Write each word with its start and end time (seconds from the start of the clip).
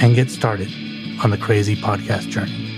and 0.00 0.14
get 0.14 0.30
started 0.30 0.68
on 1.22 1.30
the 1.30 1.38
crazy 1.38 1.76
podcast 1.76 2.28
journey. 2.28 2.74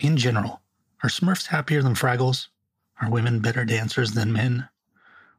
In 0.00 0.18
general, 0.18 0.60
are 1.02 1.08
Smurfs 1.08 1.46
happier 1.46 1.82
than 1.82 1.94
Fraggles? 1.94 2.48
Are 3.00 3.10
women 3.10 3.40
better 3.40 3.64
dancers 3.64 4.12
than 4.12 4.32
men? 4.32 4.68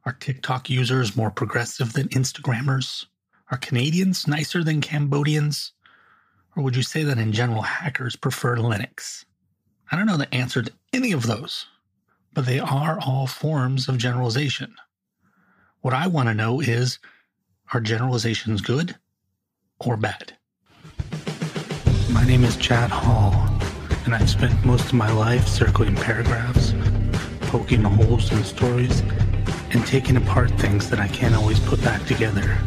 Are 0.04 0.12
TikTok 0.12 0.68
users 0.68 1.16
more 1.16 1.30
progressive 1.30 1.92
than 1.92 2.08
Instagrammers? 2.08 3.06
Are 3.50 3.58
Canadians 3.58 4.26
nicer 4.26 4.64
than 4.64 4.80
Cambodians? 4.80 5.72
Or 6.56 6.62
would 6.62 6.74
you 6.74 6.82
say 6.82 7.02
that 7.04 7.18
in 7.18 7.32
general 7.32 7.60
hackers 7.60 8.16
prefer 8.16 8.56
Linux? 8.56 9.26
I 9.92 9.96
don't 9.96 10.06
know 10.06 10.16
the 10.16 10.34
answer 10.34 10.62
to 10.62 10.72
any 10.94 11.12
of 11.12 11.26
those, 11.26 11.66
but 12.32 12.46
they 12.46 12.58
are 12.58 12.98
all 12.98 13.26
forms 13.26 13.88
of 13.88 13.98
generalization. 13.98 14.74
What 15.82 15.92
I 15.92 16.06
want 16.06 16.30
to 16.30 16.34
know 16.34 16.60
is 16.60 16.98
are 17.74 17.80
generalizations 17.80 18.62
good 18.62 18.96
or 19.80 19.98
bad? 19.98 20.32
My 22.10 22.24
name 22.24 22.42
is 22.42 22.56
Chad 22.56 22.90
Hall, 22.90 23.34
and 24.06 24.14
I've 24.14 24.30
spent 24.30 24.64
most 24.64 24.86
of 24.86 24.94
my 24.94 25.12
life 25.12 25.46
circling 25.46 25.94
paragraphs, 25.94 26.72
poking 27.42 27.82
holes 27.82 28.32
in 28.32 28.42
stories, 28.42 29.00
and 29.72 29.86
taking 29.86 30.16
apart 30.16 30.50
things 30.52 30.88
that 30.88 31.00
I 31.00 31.08
can't 31.08 31.34
always 31.34 31.60
put 31.60 31.82
back 31.84 32.04
together 32.06 32.58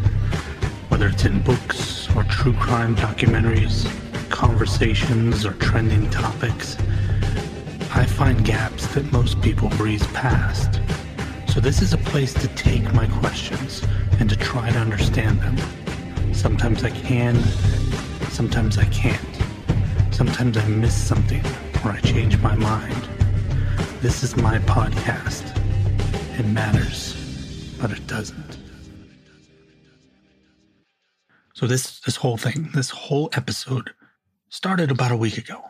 whether 1.00 1.14
it's 1.14 1.24
in 1.24 1.42
books 1.44 2.14
or 2.14 2.26
true 2.26 2.52
crime 2.52 2.94
documentaries, 2.94 3.88
conversations 4.30 5.46
or 5.46 5.54
trending 5.54 6.10
topics. 6.10 6.76
I 7.96 8.04
find 8.06 8.44
gaps 8.44 8.86
that 8.88 9.10
most 9.10 9.42
people 9.42 9.70
breeze 9.70 10.06
past. 10.08 10.82
So 11.48 11.62
this 11.62 11.82
is 11.82 11.94
a 11.94 11.98
place 12.00 12.34
to 12.34 12.50
take 12.50 12.94
my 12.94 13.08
questions 13.22 13.82
and 14.20 14.30
to 14.30 14.36
try 14.36 14.72
to 14.72 14.78
understand 14.78 15.40
them. 15.40 15.56
Sometimes 16.34 16.84
I 16.84 16.90
can, 16.90 17.42
sometimes 18.30 18.78
I 18.78 18.84
can't. 18.88 19.40
Sometimes 20.12 20.58
I 20.58 20.68
miss 20.68 20.94
something 20.94 21.46
or 21.86 21.92
I 21.92 22.02
change 22.02 22.38
my 22.40 22.56
mind. 22.56 23.08
This 24.02 24.22
is 24.22 24.36
my 24.36 24.60
podcast. 24.60 25.46
It 26.38 26.46
matters, 26.48 27.16
but 27.80 27.92
it 27.92 28.06
doesn't. 28.06 28.59
So 31.60 31.68
this 31.68 32.00
this 32.00 32.16
whole 32.16 32.38
thing, 32.38 32.70
this 32.74 32.90
whole 32.90 33.30
episode 33.34 33.92
started 34.48 34.92
about 34.92 35.12
a 35.12 35.18
week 35.18 35.38
ago. 35.38 35.62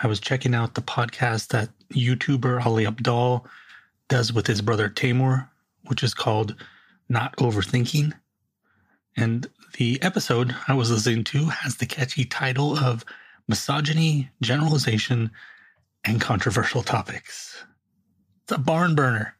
I 0.00 0.06
was 0.06 0.20
checking 0.20 0.54
out 0.54 0.74
the 0.74 0.82
podcast 0.82 1.48
that 1.48 1.70
YouTuber 1.92 2.64
Ali 2.64 2.84
Abdaal 2.84 3.44
does 4.08 4.32
with 4.32 4.46
his 4.46 4.62
brother 4.62 4.88
Taimur, 4.88 5.48
which 5.86 6.04
is 6.04 6.14
called 6.14 6.54
Not 7.08 7.36
Overthinking. 7.38 8.12
And 9.16 9.48
the 9.78 10.00
episode 10.00 10.54
I 10.68 10.74
was 10.74 10.92
listening 10.92 11.24
to 11.24 11.46
has 11.46 11.74
the 11.74 11.86
catchy 11.86 12.24
title 12.24 12.78
of 12.78 13.04
Misogyny, 13.48 14.30
Generalization, 14.42 15.32
and 16.04 16.20
Controversial 16.20 16.84
Topics. 16.84 17.64
It's 18.44 18.52
a 18.52 18.58
barn 18.58 18.94
burner. 18.94 19.34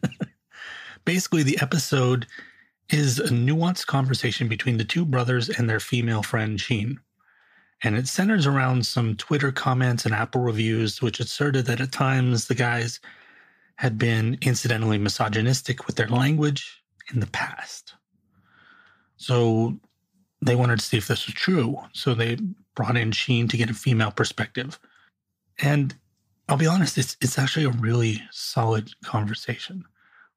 Basically, 1.04 1.44
the 1.44 1.60
episode 1.62 2.26
is 2.90 3.18
a 3.18 3.28
nuanced 3.28 3.86
conversation 3.86 4.48
between 4.48 4.78
the 4.78 4.84
two 4.84 5.04
brothers 5.04 5.48
and 5.48 5.68
their 5.68 5.80
female 5.80 6.22
friend, 6.22 6.60
Sheen. 6.60 7.00
And 7.82 7.96
it 7.96 8.08
centers 8.08 8.46
around 8.46 8.86
some 8.86 9.14
Twitter 9.16 9.52
comments 9.52 10.04
and 10.04 10.14
Apple 10.14 10.40
reviews, 10.40 11.00
which 11.00 11.20
asserted 11.20 11.66
that 11.66 11.80
at 11.80 11.92
times 11.92 12.46
the 12.46 12.54
guys 12.54 12.98
had 13.76 13.98
been 13.98 14.38
incidentally 14.40 14.98
misogynistic 14.98 15.86
with 15.86 15.96
their 15.96 16.08
language 16.08 16.82
in 17.12 17.20
the 17.20 17.26
past. 17.28 17.94
So 19.16 19.78
they 20.42 20.56
wanted 20.56 20.80
to 20.80 20.84
see 20.84 20.96
if 20.96 21.06
this 21.06 21.26
was 21.26 21.34
true. 21.34 21.76
So 21.92 22.14
they 22.14 22.38
brought 22.74 22.96
in 22.96 23.12
Sheen 23.12 23.48
to 23.48 23.56
get 23.56 23.70
a 23.70 23.74
female 23.74 24.10
perspective. 24.10 24.80
And 25.60 25.94
I'll 26.48 26.56
be 26.56 26.66
honest, 26.66 26.98
it's, 26.98 27.16
it's 27.20 27.38
actually 27.38 27.66
a 27.66 27.70
really 27.70 28.22
solid 28.30 28.90
conversation. 29.04 29.84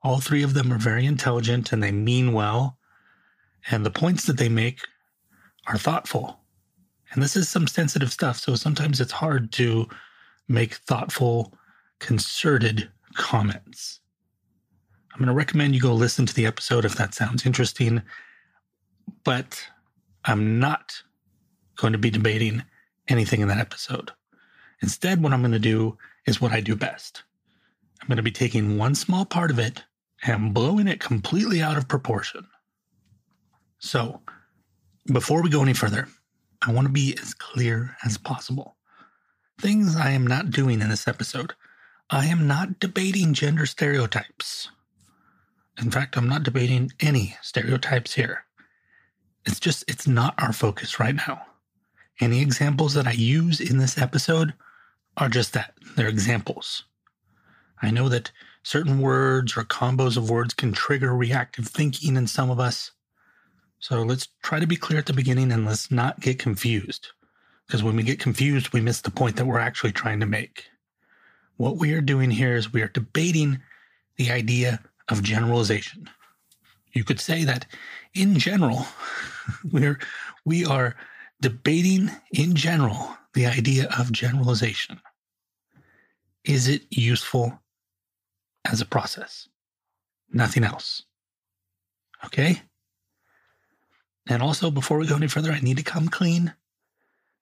All 0.04 0.20
three 0.20 0.44
of 0.44 0.54
them 0.54 0.74
are 0.74 0.80
very 0.80 1.06
intelligent 1.06 1.72
and 1.72 1.82
they 1.82 1.92
mean 1.92 2.34
well. 2.34 2.78
And 3.70 3.86
the 3.86 3.92
points 3.92 4.26
that 4.26 4.38
they 4.38 4.50
make 4.50 4.80
are 5.68 5.78
thoughtful. 5.78 6.40
And 7.12 7.22
this 7.22 7.36
is 7.36 7.50
some 7.50 7.68
sensitive 7.68 8.12
stuff. 8.12 8.38
So 8.38 8.56
sometimes 8.56 9.00
it's 9.00 9.12
hard 9.12 9.52
to 9.54 9.88
make 10.48 10.76
thoughtful, 10.76 11.54
concerted 12.00 12.90
comments. 13.16 14.00
I'm 15.14 15.20
going 15.20 15.28
to 15.28 15.34
recommend 15.34 15.76
you 15.76 15.82
go 15.82 15.94
listen 15.94 16.26
to 16.26 16.34
the 16.34 16.46
episode 16.46 16.86
if 16.86 16.96
that 16.96 17.14
sounds 17.14 17.46
interesting. 17.46 18.02
But 19.24 19.64
I'm 20.26 20.60
not 20.60 21.04
going 21.76 21.94
to 21.94 22.00
be 22.00 22.10
debating 22.10 22.64
anything 23.08 23.42
in 23.42 23.50
that 23.50 23.58
episode. 23.60 24.12
Instead, 24.82 25.22
what 25.22 25.34
I'm 25.34 25.42
going 25.42 25.52
to 25.52 25.60
do 25.60 25.98
is 26.26 26.42
what 26.42 26.54
I 26.54 26.62
do 26.62 26.76
best. 26.76 27.24
I'm 28.02 28.08
going 28.08 28.18
to 28.18 28.24
be 28.24 28.32
taking 28.32 28.78
one 28.78 28.96
small 28.96 29.26
part 29.26 29.52
of 29.52 29.60
it 29.60 29.84
and 30.24 30.54
blowing 30.54 30.88
it 30.88 31.00
completely 31.00 31.62
out 31.62 31.78
of 31.78 31.88
proportion. 31.88 32.48
So, 33.80 34.22
before 35.12 35.42
we 35.42 35.50
go 35.50 35.62
any 35.64 35.74
further, 35.74 36.08
I 36.62 36.72
want 36.72 36.86
to 36.88 36.94
be 36.94 37.18
as 37.20 37.34
clear 37.34 37.96
as 38.04 38.18
possible. 38.18 38.76
Things 39.60 39.96
I 39.96 40.12
am 40.12 40.28
not 40.28 40.52
doing 40.52 40.82
in 40.82 40.90
this 40.90 41.08
episode. 41.08 41.54
I 42.10 42.28
am 42.28 42.46
not 42.48 42.80
debating 42.80 43.34
gender 43.34 43.66
stereotypes. 43.66 44.70
In 45.82 45.90
fact, 45.90 46.18
I'm 46.18 46.30
not 46.30 46.44
debating 46.44 46.92
any 47.00 47.38
stereotypes 47.42 48.14
here. 48.14 48.46
It's 49.46 49.60
just, 49.60 49.84
it's 49.88 50.08
not 50.08 50.36
our 50.38 50.54
focus 50.54 51.00
right 51.00 51.16
now. 51.16 51.42
Any 52.20 52.42
examples 52.42 52.94
that 52.94 53.08
I 53.08 53.14
use 53.14 53.60
in 53.60 53.80
this 53.80 53.98
episode 53.98 54.54
are 55.18 55.30
just 55.30 55.54
that. 55.54 55.74
They're 55.96 56.08
examples. 56.08 56.84
I 57.82 57.90
know 57.90 58.10
that 58.10 58.32
certain 58.64 59.00
words 59.00 59.58
or 59.58 59.64
combos 59.64 60.18
of 60.18 60.30
words 60.30 60.54
can 60.54 60.72
trigger 60.72 61.16
reactive 61.16 61.68
thinking 61.68 62.16
in 62.16 62.28
some 62.28 62.50
of 62.50 62.60
us. 62.60 62.92
So 63.80 64.04
let's 64.04 64.28
try 64.44 64.60
to 64.60 64.68
be 64.68 64.76
clear 64.76 65.00
at 65.00 65.08
the 65.08 65.14
beginning 65.14 65.52
and 65.52 65.66
let's 65.66 65.90
not 65.90 66.20
get 66.20 66.38
confused. 66.38 67.08
Because 67.66 67.84
when 67.84 67.96
we 67.96 68.04
get 68.04 68.20
confused, 68.20 68.74
we 68.74 68.82
miss 68.82 69.02
the 69.02 69.12
point 69.12 69.38
that 69.38 69.46
we're 69.46 69.58
actually 69.60 69.92
trying 69.92 70.20
to 70.20 70.26
make. 70.26 70.66
What 71.58 71.78
we 71.78 71.94
are 71.94 72.02
doing 72.02 72.30
here 72.30 72.56
is 72.56 72.74
we 72.74 72.82
are 72.82 72.90
debating 72.90 73.62
the 74.18 74.32
idea 74.32 74.80
of 75.10 75.24
generalization. 75.24 76.10
You 76.94 77.04
could 77.04 77.20
say 77.20 77.44
that 77.46 77.66
in 78.14 78.38
general, 78.38 78.86
we're 79.72 80.00
we 80.46 80.66
are 80.66 80.96
debating 81.40 82.12
in 82.34 82.56
general 82.56 83.16
the 83.34 83.46
idea 83.46 83.88
of 83.98 84.12
generalization. 84.12 85.00
Is 86.44 86.68
it 86.68 86.84
useful 86.90 87.61
as 88.66 88.82
a 88.82 88.86
process, 88.86 89.48
nothing 90.32 90.64
else. 90.64 91.04
Okay? 92.26 92.62
And 94.28 94.42
also, 94.42 94.70
before 94.70 94.98
we 94.98 95.08
go 95.08 95.16
any 95.16 95.28
further, 95.28 95.52
I 95.52 95.60
need 95.60 95.78
to 95.78 95.84
come 95.84 96.08
clean. 96.08 96.54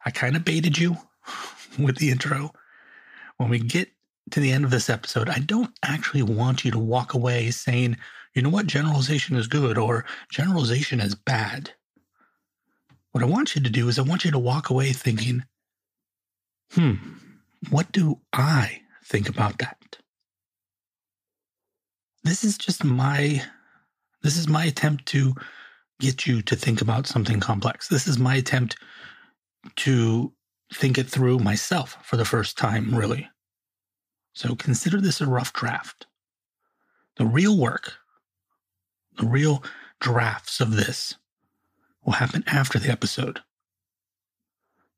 I 0.06 0.12
kind 0.12 0.36
of 0.36 0.46
baited 0.46 0.78
you 0.78 0.98
with 1.80 1.98
the 1.98 2.10
intro. 2.10 2.54
When 3.38 3.50
we 3.50 3.60
get 3.60 3.90
to 4.32 4.40
the 4.40 4.52
end 4.52 4.66
of 4.66 4.72
this 4.72 4.90
episode, 4.90 5.30
I 5.30 5.40
don't 5.40 5.72
actually 5.84 6.24
want 6.24 6.64
you 6.64 6.72
to 6.72 6.80
walk 6.80 7.14
away 7.14 7.52
saying, 7.52 7.98
you 8.34 8.42
know 8.42 8.50
what, 8.50 8.68
generalization 8.68 9.36
is 9.36 9.48
good 9.48 9.78
or 9.78 10.06
generalization 10.32 11.00
is 11.00 11.16
bad. 11.16 11.72
What 13.12 13.24
I 13.24 13.28
want 13.28 13.56
you 13.56 13.62
to 13.64 13.70
do 13.70 13.88
is 13.90 13.98
I 13.98 14.04
want 14.04 14.24
you 14.24 14.32
to 14.32 14.40
walk 14.40 14.70
away 14.70 14.94
thinking, 14.94 15.44
hmm, 16.72 16.94
what 17.70 17.92
do 17.92 18.20
I 18.32 18.82
think 19.04 19.28
about 19.28 19.58
that? 19.58 19.98
This 22.24 22.44
is 22.44 22.58
just 22.58 22.84
my 22.84 23.44
this 24.22 24.38
is 24.38 24.48
my 24.48 24.66
attempt 24.66 25.06
to 25.08 25.34
get 26.00 26.28
you 26.28 26.42
to 26.42 26.56
think 26.56 26.82
about 26.82 27.08
something 27.08 27.40
complex. 27.40 27.88
This 27.88 28.08
is 28.08 28.20
my 28.20 28.36
attempt 28.36 28.76
to 29.78 30.34
think 30.74 30.98
it 30.98 31.08
through 31.08 31.40
myself 31.40 31.98
for 32.04 32.18
the 32.18 32.26
first 32.26 32.58
time, 32.58 32.94
really. 32.94 33.30
So 34.34 34.56
consider 34.56 35.00
this 35.00 35.22
a 35.22 35.28
rough 35.28 35.54
draft. 35.54 36.06
The 37.18 37.26
real 37.26 37.58
work, 37.58 37.94
the 39.18 39.26
real 39.26 39.64
drafts 40.00 40.60
of 40.60 40.72
this 40.72 41.16
will 42.04 42.14
happen 42.14 42.44
after 42.48 42.80
the 42.80 42.92
episode. 42.92 43.42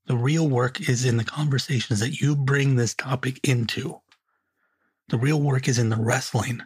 The 0.06 0.18
real 0.18 0.48
work 0.48 0.90
is 0.90 1.06
in 1.06 1.18
the 1.18 1.24
conversations 1.24 2.00
that 2.00 2.20
you 2.20 2.36
bring 2.36 2.76
this 2.76 2.94
topic 2.94 3.40
into. 3.44 4.02
The 5.10 5.18
real 5.18 5.42
work 5.42 5.68
is 5.68 5.80
in 5.80 5.90
the 5.90 5.98
wrestling 5.98 6.62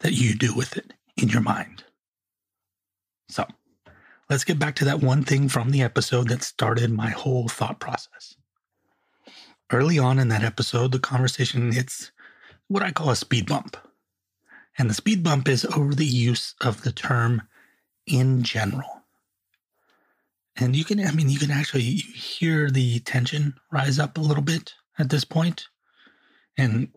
that 0.00 0.12
you 0.12 0.34
do 0.34 0.54
with 0.54 0.76
it 0.76 0.92
in 1.16 1.28
your 1.28 1.40
mind. 1.40 1.84
So 3.28 3.46
let's 4.28 4.44
get 4.44 4.58
back 4.58 4.76
to 4.76 4.84
that 4.84 5.00
one 5.00 5.22
thing 5.22 5.48
from 5.48 5.70
the 5.70 5.82
episode 5.82 6.28
that 6.28 6.42
started 6.42 6.92
my 6.92 7.10
whole 7.10 7.48
thought 7.48 7.80
process. 7.80 8.36
Early 9.72 9.98
on 9.98 10.18
in 10.18 10.28
that 10.28 10.44
episode, 10.44 10.92
the 10.92 10.98
conversation 10.98 11.72
hits 11.72 12.12
what 12.68 12.82
I 12.82 12.92
call 12.92 13.10
a 13.10 13.16
speed 13.16 13.46
bump. 13.46 13.76
And 14.78 14.90
the 14.90 14.94
speed 14.94 15.22
bump 15.24 15.48
is 15.48 15.64
over 15.64 15.94
the 15.94 16.06
use 16.06 16.54
of 16.60 16.82
the 16.82 16.92
term 16.92 17.42
in 18.06 18.42
general. 18.42 19.02
And 20.56 20.76
you 20.76 20.84
can, 20.84 21.04
I 21.04 21.10
mean, 21.12 21.28
you 21.28 21.38
can 21.38 21.50
actually 21.50 21.82
hear 21.82 22.70
the 22.70 23.00
tension 23.00 23.54
rise 23.70 23.98
up 23.98 24.16
a 24.16 24.22
little 24.22 24.42
bit 24.42 24.74
at 24.98 25.10
this 25.10 25.24
point. 25.24 25.68
And, 26.56 26.88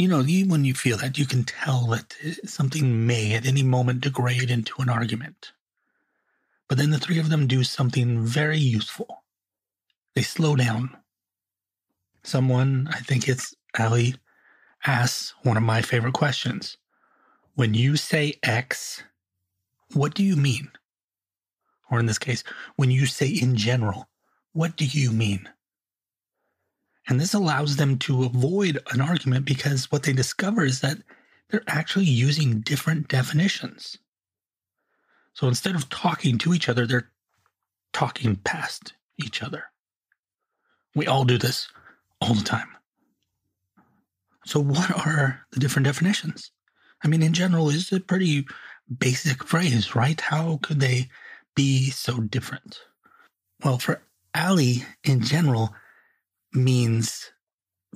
you 0.00 0.08
know, 0.08 0.22
when 0.22 0.64
you 0.64 0.72
feel 0.72 0.96
that, 0.96 1.18
you 1.18 1.26
can 1.26 1.44
tell 1.44 1.86
that 1.88 2.16
uh, 2.26 2.30
something 2.46 3.06
may 3.06 3.34
at 3.34 3.44
any 3.44 3.62
moment 3.62 4.00
degrade 4.00 4.50
into 4.50 4.80
an 4.80 4.88
argument. 4.88 5.52
But 6.68 6.78
then 6.78 6.90
the 6.90 6.98
three 6.98 7.18
of 7.18 7.28
them 7.28 7.46
do 7.46 7.64
something 7.64 8.24
very 8.24 8.58
useful. 8.58 9.24
They 10.14 10.22
slow 10.22 10.56
down. 10.56 10.96
Someone, 12.22 12.88
I 12.90 13.00
think 13.00 13.28
it's 13.28 13.54
Ali, 13.78 14.14
asks 14.86 15.34
one 15.42 15.58
of 15.58 15.62
my 15.62 15.82
favorite 15.82 16.14
questions. 16.14 16.78
When 17.54 17.74
you 17.74 17.96
say 17.96 18.34
X, 18.42 19.02
what 19.92 20.14
do 20.14 20.24
you 20.24 20.36
mean? 20.36 20.70
Or 21.90 22.00
in 22.00 22.06
this 22.06 22.18
case, 22.18 22.42
when 22.76 22.90
you 22.90 23.04
say 23.04 23.28
in 23.28 23.54
general, 23.54 24.08
what 24.52 24.76
do 24.76 24.86
you 24.86 25.10
mean? 25.10 25.48
And 27.10 27.20
this 27.20 27.34
allows 27.34 27.74
them 27.74 27.98
to 27.98 28.22
avoid 28.22 28.78
an 28.92 29.00
argument 29.00 29.44
because 29.44 29.90
what 29.90 30.04
they 30.04 30.12
discover 30.12 30.64
is 30.64 30.80
that 30.80 30.98
they're 31.48 31.64
actually 31.66 32.04
using 32.04 32.60
different 32.60 33.08
definitions. 33.08 33.98
So 35.34 35.48
instead 35.48 35.74
of 35.74 35.88
talking 35.88 36.38
to 36.38 36.54
each 36.54 36.68
other, 36.68 36.86
they're 36.86 37.10
talking 37.92 38.36
past 38.36 38.92
each 39.18 39.42
other. 39.42 39.64
We 40.94 41.08
all 41.08 41.24
do 41.24 41.36
this 41.36 41.68
all 42.20 42.34
the 42.34 42.44
time. 42.44 42.68
So, 44.46 44.60
what 44.60 44.90
are 45.06 45.46
the 45.50 45.60
different 45.60 45.86
definitions? 45.86 46.52
I 47.04 47.08
mean, 47.08 47.22
in 47.22 47.32
general, 47.32 47.68
is 47.70 47.92
a 47.92 48.00
pretty 48.00 48.46
basic 48.98 49.44
phrase, 49.44 49.94
right? 49.94 50.20
How 50.20 50.58
could 50.62 50.80
they 50.80 51.08
be 51.54 51.90
so 51.90 52.20
different? 52.20 52.80
Well, 53.64 53.78
for 53.78 54.02
Ali, 54.34 54.84
in 55.04 55.22
general, 55.22 55.74
means 56.52 57.32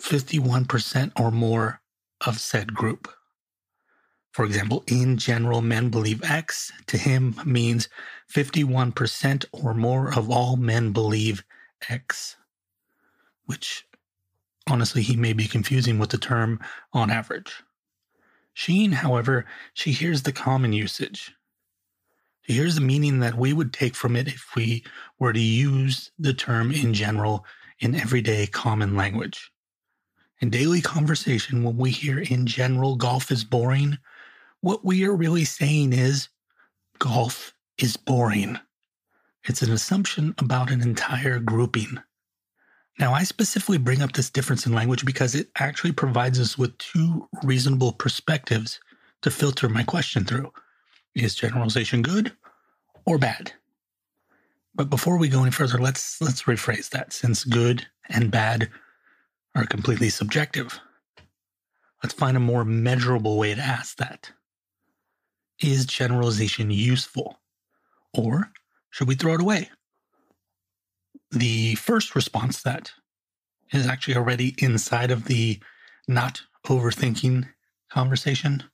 51% 0.01 1.13
or 1.19 1.31
more 1.31 1.81
of 2.27 2.41
said 2.41 2.75
group. 2.75 3.09
For 4.33 4.45
example, 4.45 4.83
in 4.89 5.17
general, 5.17 5.63
men 5.63 5.91
believe 5.91 6.23
X 6.25 6.73
to 6.89 6.99
him 6.99 7.37
means 7.45 7.89
51% 8.33 9.45
or 9.53 9.75
more 9.75 10.13
of 10.13 10.29
all 10.29 10.57
men 10.57 10.91
believe 10.91 11.45
X, 11.89 12.37
which 13.45 13.87
honestly 14.69 15.03
he 15.03 15.15
may 15.15 15.33
be 15.33 15.47
confusing 15.47 15.99
with 16.01 16.11
the 16.11 16.19
term 16.19 16.59
on 16.93 17.11
average. 17.11 17.63
Sheen, 18.55 18.93
however, 18.93 19.45
she 19.73 19.93
hears 19.93 20.23
the 20.23 20.33
common 20.33 20.73
usage. 20.73 21.33
She 22.43 22.55
hears 22.55 22.75
the 22.75 22.81
meaning 22.81 23.21
that 23.21 23.37
we 23.37 23.53
would 23.53 23.73
take 23.73 23.95
from 23.95 24.17
it 24.17 24.29
if 24.29 24.55
we 24.57 24.85
were 25.19 25.33
to 25.33 25.41
use 25.41 26.11
the 26.19 26.35
term 26.35 26.73
in 26.73 26.93
general 26.93 27.45
in 27.81 27.95
everyday 27.95 28.47
common 28.47 28.97
language. 28.97 29.51
In 30.41 30.51
daily 30.51 30.81
conversation, 30.81 31.63
when 31.63 31.77
we 31.77 31.91
hear 31.91 32.19
in 32.19 32.47
general 32.47 32.97
golf 32.97 33.31
is 33.31 33.45
boring, 33.45 33.99
what 34.61 34.85
we 34.85 35.05
are 35.05 35.15
really 35.15 35.45
saying 35.45 35.93
is 35.93 36.29
golf 36.99 37.55
is 37.79 37.97
boring. 37.97 38.59
It's 39.45 39.63
an 39.63 39.73
assumption 39.73 40.35
about 40.39 40.71
an 40.71 40.81
entire 40.81 41.39
grouping. 41.39 41.99
Now, 42.99 43.13
I 43.13 43.25
specifically 43.25 43.79
bring 43.79 44.03
up 44.03 44.13
this 44.13 44.31
difference 44.31 44.67
in 44.67 44.73
language 44.73 45.05
because 45.05 45.35
it 45.35 45.49
actually 45.59 45.93
provides 45.93 46.39
us 46.39 46.57
with 46.57 46.79
two 46.79 47.29
reasonable 47.43 47.93
perspectives 47.93 48.81
to 49.23 49.31
filter 49.31 49.69
my 49.69 49.83
question 49.83 50.25
through. 50.25 50.53
Is 51.15 51.35
generalization 51.35 52.03
good 52.03 52.33
or 53.05 53.19
bad? 53.19 53.53
But 54.75 54.91
before 54.91 55.19
we 55.19 55.29
go 55.29 55.43
any 55.43 55.51
further, 55.51 55.79
let's 55.79 56.21
let's 56.21 56.43
rephrase 56.43 56.91
that 56.91 57.13
since 57.13 57.45
good 57.45 57.87
and 58.09 58.31
bad 58.31 58.71
are 59.55 59.67
completely 59.67 60.09
subjective. 60.11 60.81
Let's 62.03 62.15
find 62.15 62.37
a 62.37 62.41
more 62.41 62.65
measurable 62.65 63.39
way 63.39 63.55
to 63.55 63.61
ask 63.61 63.97
that. 63.97 64.33
Is 65.63 65.87
generalization 65.87 66.71
useful? 66.71 67.39
Or 68.13 68.51
should 68.91 69.09
we 69.09 69.15
throw 69.15 69.35
it 69.35 69.41
away? 69.41 69.71
The 71.31 71.77
first 71.77 72.15
response 72.15 72.63
that 72.63 72.93
is 73.73 73.87
actually 73.87 74.17
already 74.17 74.55
inside 74.59 75.11
of 75.11 75.25
the 75.25 75.61
not 76.07 76.43
overthinking 76.67 77.49
conversation 77.91 78.65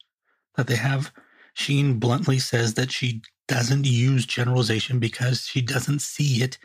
that 0.56 0.66
they 0.66 0.76
have. 0.76 1.12
Sheen 1.54 1.98
bluntly 1.98 2.38
says 2.38 2.74
that 2.74 2.92
she 2.92 3.22
doesn't 3.48 3.86
use 3.86 4.26
generalization 4.26 4.98
because 4.98 5.46
she 5.46 5.60
doesn't 5.60 6.00
see 6.00 6.42
it 6.42 6.58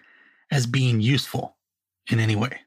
as 0.51 0.67
being 0.67 1.01
useful 1.01 1.57
in 2.11 2.19
any 2.19 2.35
way. 2.35 2.59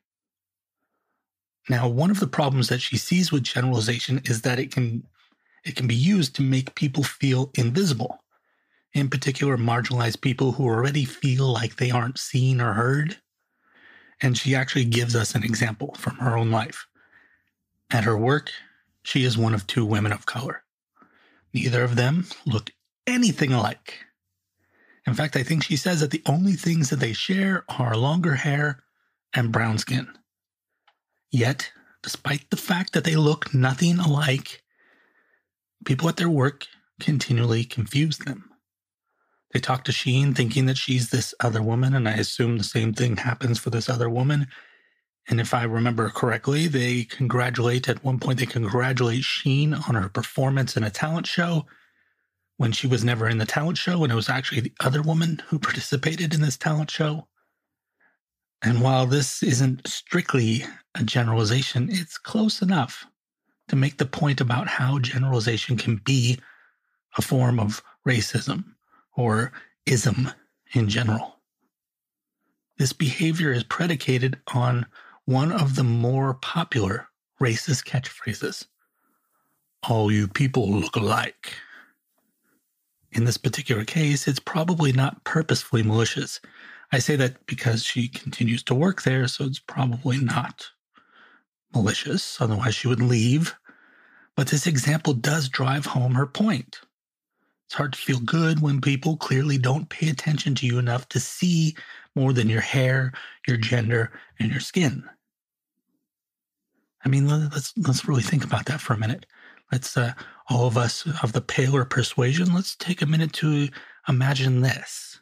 Now, 1.68 1.88
one 1.88 2.10
of 2.10 2.20
the 2.20 2.26
problems 2.26 2.68
that 2.68 2.80
she 2.80 2.96
sees 2.96 3.30
with 3.30 3.42
generalization 3.42 4.22
is 4.24 4.42
that 4.42 4.58
it 4.58 4.72
can 4.72 5.06
it 5.64 5.76
can 5.76 5.86
be 5.86 5.94
used 5.94 6.34
to 6.36 6.42
make 6.42 6.74
people 6.74 7.02
feel 7.02 7.50
invisible, 7.54 8.24
in 8.94 9.10
particular, 9.10 9.58
marginalized 9.58 10.20
people 10.20 10.52
who 10.52 10.64
already 10.64 11.04
feel 11.04 11.52
like 11.52 11.76
they 11.76 11.90
aren't 11.90 12.18
seen 12.18 12.60
or 12.60 12.72
heard. 12.72 13.18
And 14.20 14.36
she 14.38 14.54
actually 14.54 14.86
gives 14.86 15.14
us 15.14 15.34
an 15.34 15.44
example 15.44 15.94
from 15.98 16.16
her 16.16 16.36
own 16.36 16.50
life. 16.50 16.86
At 17.90 18.04
her 18.04 18.16
work, 18.16 18.50
she 19.02 19.24
is 19.24 19.36
one 19.36 19.54
of 19.54 19.66
two 19.66 19.84
women 19.84 20.12
of 20.12 20.26
color. 20.26 20.64
Neither 21.52 21.82
of 21.82 21.96
them 21.96 22.26
look 22.46 22.70
anything 23.06 23.52
alike. 23.52 24.04
In 25.06 25.14
fact, 25.14 25.36
I 25.36 25.42
think 25.42 25.64
she 25.64 25.76
says 25.76 26.00
that 26.00 26.10
the 26.10 26.22
only 26.26 26.52
things 26.52 26.90
that 26.90 27.00
they 27.00 27.12
share 27.12 27.64
are 27.68 27.96
longer 27.96 28.34
hair 28.34 28.84
and 29.34 29.52
brown 29.52 29.78
skin. 29.78 30.08
Yet, 31.30 31.72
despite 32.02 32.50
the 32.50 32.56
fact 32.56 32.92
that 32.92 33.04
they 33.04 33.16
look 33.16 33.54
nothing 33.54 33.98
alike, 33.98 34.62
People 35.84 36.08
at 36.08 36.16
their 36.16 36.28
work 36.28 36.66
continually 37.00 37.64
confuse 37.64 38.18
them. 38.18 38.50
They 39.52 39.60
talk 39.60 39.84
to 39.84 39.92
Sheen 39.92 40.34
thinking 40.34 40.66
that 40.66 40.76
she's 40.76 41.10
this 41.10 41.34
other 41.40 41.62
woman, 41.62 41.94
and 41.94 42.08
I 42.08 42.12
assume 42.14 42.58
the 42.58 42.64
same 42.64 42.92
thing 42.92 43.16
happens 43.16 43.58
for 43.58 43.70
this 43.70 43.88
other 43.88 44.10
woman. 44.10 44.48
And 45.28 45.40
if 45.40 45.52
I 45.52 45.64
remember 45.64 46.08
correctly, 46.08 46.68
they 46.68 47.04
congratulate, 47.04 47.88
at 47.88 48.02
one 48.02 48.18
point, 48.18 48.38
they 48.38 48.46
congratulate 48.46 49.24
Sheen 49.24 49.74
on 49.74 49.94
her 49.94 50.08
performance 50.08 50.76
in 50.76 50.84
a 50.84 50.90
talent 50.90 51.26
show 51.26 51.66
when 52.56 52.72
she 52.72 52.86
was 52.86 53.04
never 53.04 53.28
in 53.28 53.38
the 53.38 53.46
talent 53.46 53.78
show, 53.78 54.02
and 54.02 54.12
it 54.12 54.16
was 54.16 54.30
actually 54.30 54.60
the 54.60 54.72
other 54.80 55.02
woman 55.02 55.42
who 55.46 55.58
participated 55.58 56.34
in 56.34 56.40
this 56.40 56.56
talent 56.56 56.90
show. 56.90 57.28
And 58.62 58.80
while 58.80 59.06
this 59.06 59.42
isn't 59.42 59.86
strictly 59.86 60.64
a 60.94 61.04
generalization, 61.04 61.88
it's 61.90 62.18
close 62.18 62.62
enough 62.62 63.06
to 63.68 63.76
make 63.76 63.98
the 63.98 64.06
point 64.06 64.40
about 64.40 64.66
how 64.66 64.98
generalization 64.98 65.76
can 65.76 65.96
be 65.96 66.38
a 67.16 67.22
form 67.22 67.60
of 67.60 67.82
racism 68.06 68.64
or 69.14 69.52
ism 69.86 70.30
in 70.72 70.88
general. 70.88 71.36
This 72.78 72.92
behavior 72.92 73.52
is 73.52 73.62
predicated 73.62 74.38
on 74.54 74.86
one 75.28 75.52
of 75.52 75.76
the 75.76 75.84
more 75.84 76.32
popular 76.32 77.06
racist 77.38 77.84
catchphrases. 77.84 78.64
All 79.86 80.10
you 80.10 80.26
people 80.26 80.70
look 80.70 80.96
alike. 80.96 81.52
In 83.12 83.26
this 83.26 83.36
particular 83.36 83.84
case, 83.84 84.26
it's 84.26 84.38
probably 84.38 84.90
not 84.90 85.22
purposefully 85.24 85.82
malicious. 85.82 86.40
I 86.92 86.98
say 86.98 87.14
that 87.16 87.44
because 87.44 87.84
she 87.84 88.08
continues 88.08 88.62
to 88.62 88.74
work 88.74 89.02
there, 89.02 89.28
so 89.28 89.44
it's 89.44 89.58
probably 89.58 90.16
not 90.16 90.66
malicious. 91.74 92.40
Otherwise, 92.40 92.74
she 92.74 92.88
would 92.88 93.02
leave. 93.02 93.54
But 94.34 94.48
this 94.48 94.66
example 94.66 95.12
does 95.12 95.50
drive 95.50 95.84
home 95.84 96.14
her 96.14 96.26
point. 96.26 96.80
It's 97.66 97.74
hard 97.74 97.92
to 97.92 97.98
feel 97.98 98.20
good 98.20 98.62
when 98.62 98.80
people 98.80 99.18
clearly 99.18 99.58
don't 99.58 99.90
pay 99.90 100.08
attention 100.08 100.54
to 100.54 100.66
you 100.66 100.78
enough 100.78 101.06
to 101.10 101.20
see 101.20 101.76
more 102.14 102.32
than 102.32 102.48
your 102.48 102.62
hair, 102.62 103.12
your 103.46 103.58
gender, 103.58 104.10
and 104.40 104.50
your 104.50 104.60
skin. 104.60 105.04
I 107.04 107.08
mean, 107.08 107.28
let's 107.28 107.72
let's 107.76 108.08
really 108.08 108.22
think 108.22 108.44
about 108.44 108.66
that 108.66 108.80
for 108.80 108.92
a 108.92 108.98
minute. 108.98 109.26
Let's 109.70 109.96
uh, 109.96 110.14
all 110.48 110.66
of 110.66 110.76
us 110.76 111.06
of 111.22 111.32
the 111.32 111.40
paler 111.40 111.84
persuasion. 111.84 112.54
Let's 112.54 112.74
take 112.74 113.02
a 113.02 113.06
minute 113.06 113.32
to 113.34 113.68
imagine 114.08 114.62
this. 114.62 115.20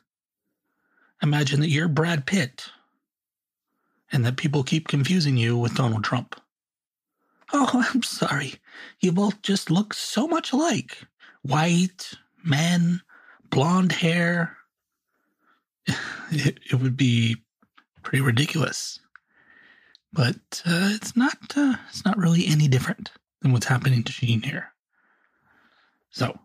Imagine 1.23 1.61
that 1.61 1.71
you're 1.71 1.89
Brad 1.89 2.27
Pitt, 2.27 2.67
and 4.13 4.25
that 4.25 4.37
people 4.37 4.63
keep 4.63 4.89
confusing 4.89 5.37
you 5.37 5.57
with 5.57 5.75
Donald 5.75 6.05
Trump. 6.05 6.41
Oh, 7.53 7.85
I'm 7.95 8.03
sorry. 8.03 8.55
You 9.01 9.13
both 9.13 9.43
just 9.43 9.71
look 9.71 9.95
so 9.95 10.27
much 10.27 10.53
alike. 10.53 10.99
White, 11.43 12.15
man, 12.45 13.03
blonde 13.51 13.93
hair. 13.93 14.57
It, 16.29 16.59
it 16.73 16.75
would 16.81 16.97
be 16.97 17.37
pretty 18.03 18.21
ridiculous. 18.21 18.99
But 20.17 20.63
uh, 20.65 20.93
it's 20.95 21.15
not 21.15 21.37
uh, 21.55 21.75
it's 21.91 22.07
not 22.07 22.17
really 22.17 22.47
any 22.47 22.69
different 22.69 23.11
than 23.43 23.53
what's 23.53 23.67
happening 23.67 24.03
to 24.03 24.13
Sheen 24.13 24.41
here. 24.41 24.73
So, 26.09 26.41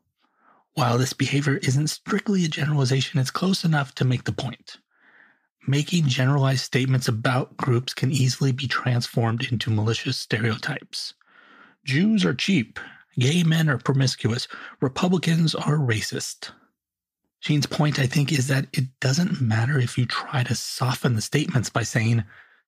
while 0.73 0.97
this 0.97 1.13
behavior 1.13 1.55
isn't 1.55 1.87
strictly 1.87 2.43
a 2.43 2.49
generalization, 2.49 3.21
it's 3.21 3.31
close 3.31 3.63
enough 3.63 3.95
to 3.95 4.03
make 4.03 4.25
the 4.25 4.33
point. 4.33 4.77
Making 5.65 6.07
generalized 6.07 6.65
statements 6.65 7.07
about 7.07 7.55
groups 7.55 7.93
can 7.93 8.11
easily 8.11 8.51
be 8.51 8.67
transformed 8.67 9.49
into 9.49 9.69
malicious 9.69 10.17
stereotypes. 10.17 11.13
Jews 11.85 12.25
are 12.25 12.33
cheap. 12.33 12.77
Gay 13.17 13.43
men 13.43 13.69
are 13.69 13.77
promiscuous. 13.77 14.49
Republicans 14.81 15.55
are 15.55 15.77
racist. 15.77 16.51
Sheen's 17.39 17.67
point, 17.67 17.99
I 17.99 18.05
think, 18.05 18.33
is 18.33 18.47
that 18.49 18.67
it 18.73 18.85
doesn't 18.99 19.39
matter 19.39 19.79
if 19.79 19.97
you 19.97 20.05
try 20.05 20.43
to 20.43 20.55
soften 20.55 21.15
the 21.15 21.21
statements 21.21 21.69
by 21.69 21.83
saying, 21.83 22.25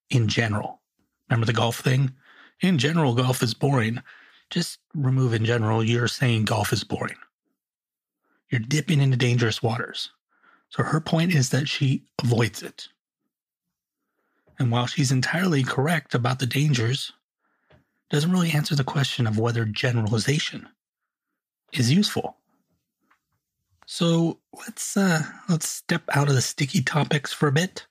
in 0.08 0.28
general. 0.28 0.80
Remember 1.28 1.46
the 1.46 1.52
golf 1.52 1.80
thing? 1.80 2.14
In 2.60 2.78
general, 2.78 3.14
golf 3.14 3.42
is 3.42 3.54
boring. 3.54 4.02
Just 4.50 4.78
remove 4.94 5.32
in 5.32 5.44
general, 5.44 5.82
you're 5.82 6.08
saying 6.08 6.44
golf 6.44 6.72
is 6.72 6.84
boring. 6.84 7.16
You're 8.50 8.60
dipping 8.60 9.00
into 9.00 9.16
dangerous 9.16 9.62
waters. 9.62 10.10
So 10.68 10.82
her 10.82 11.00
point 11.00 11.34
is 11.34 11.50
that 11.50 11.68
she 11.68 12.04
avoids 12.22 12.62
it. 12.62 12.88
And 14.58 14.70
while 14.70 14.86
she's 14.86 15.10
entirely 15.10 15.64
correct 15.64 16.14
about 16.14 16.38
the 16.38 16.46
dangers, 16.46 17.12
doesn't 18.10 18.30
really 18.30 18.52
answer 18.52 18.76
the 18.76 18.84
question 18.84 19.26
of 19.26 19.38
whether 19.38 19.64
generalization 19.64 20.68
is 21.72 21.92
useful. 21.92 22.36
So 23.86 24.38
let's 24.56 24.96
uh, 24.96 25.22
let's 25.48 25.68
step 25.68 26.02
out 26.12 26.28
of 26.28 26.34
the 26.34 26.40
sticky 26.40 26.82
topics 26.82 27.32
for 27.32 27.48
a 27.48 27.52
bit, 27.52 27.86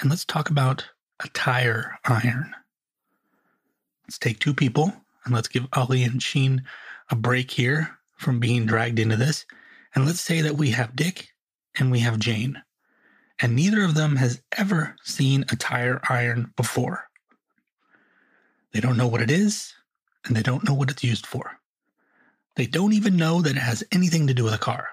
and 0.00 0.10
let's 0.10 0.24
talk 0.24 0.50
about 0.50 0.88
a 1.20 1.28
tire 1.28 1.98
iron. 2.04 2.54
Let's 4.04 4.18
take 4.18 4.38
two 4.38 4.54
people 4.54 4.92
and 5.24 5.34
let's 5.34 5.48
give 5.48 5.66
Ali 5.72 6.04
and 6.04 6.22
Sheen 6.22 6.62
a 7.10 7.16
break 7.16 7.50
here 7.50 7.98
from 8.16 8.40
being 8.40 8.66
dragged 8.66 8.98
into 8.98 9.16
this. 9.16 9.44
And 9.94 10.06
let's 10.06 10.20
say 10.20 10.40
that 10.42 10.56
we 10.56 10.70
have 10.70 10.96
Dick 10.96 11.28
and 11.78 11.90
we 11.90 12.00
have 12.00 12.18
Jane. 12.18 12.62
And 13.38 13.54
neither 13.54 13.84
of 13.84 13.94
them 13.94 14.16
has 14.16 14.40
ever 14.56 14.96
seen 15.02 15.44
a 15.50 15.56
tire 15.56 16.00
iron 16.08 16.52
before. 16.56 17.08
They 18.72 18.80
don't 18.80 18.96
know 18.96 19.08
what 19.08 19.22
it 19.22 19.30
is, 19.30 19.74
and 20.26 20.36
they 20.36 20.42
don't 20.42 20.66
know 20.66 20.74
what 20.74 20.90
it's 20.90 21.04
used 21.04 21.26
for. 21.26 21.58
They 22.56 22.66
don't 22.66 22.94
even 22.94 23.16
know 23.16 23.42
that 23.42 23.56
it 23.56 23.60
has 23.60 23.84
anything 23.92 24.26
to 24.26 24.34
do 24.34 24.44
with 24.44 24.54
a 24.54 24.58
car. 24.58 24.88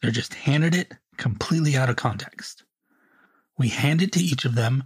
They're 0.00 0.10
just 0.10 0.34
handed 0.34 0.74
it 0.74 0.92
completely 1.16 1.76
out 1.76 1.88
of 1.88 1.96
context. 1.96 2.64
We 3.58 3.68
hand 3.68 4.02
it 4.02 4.12
to 4.12 4.20
each 4.20 4.44
of 4.44 4.54
them, 4.54 4.84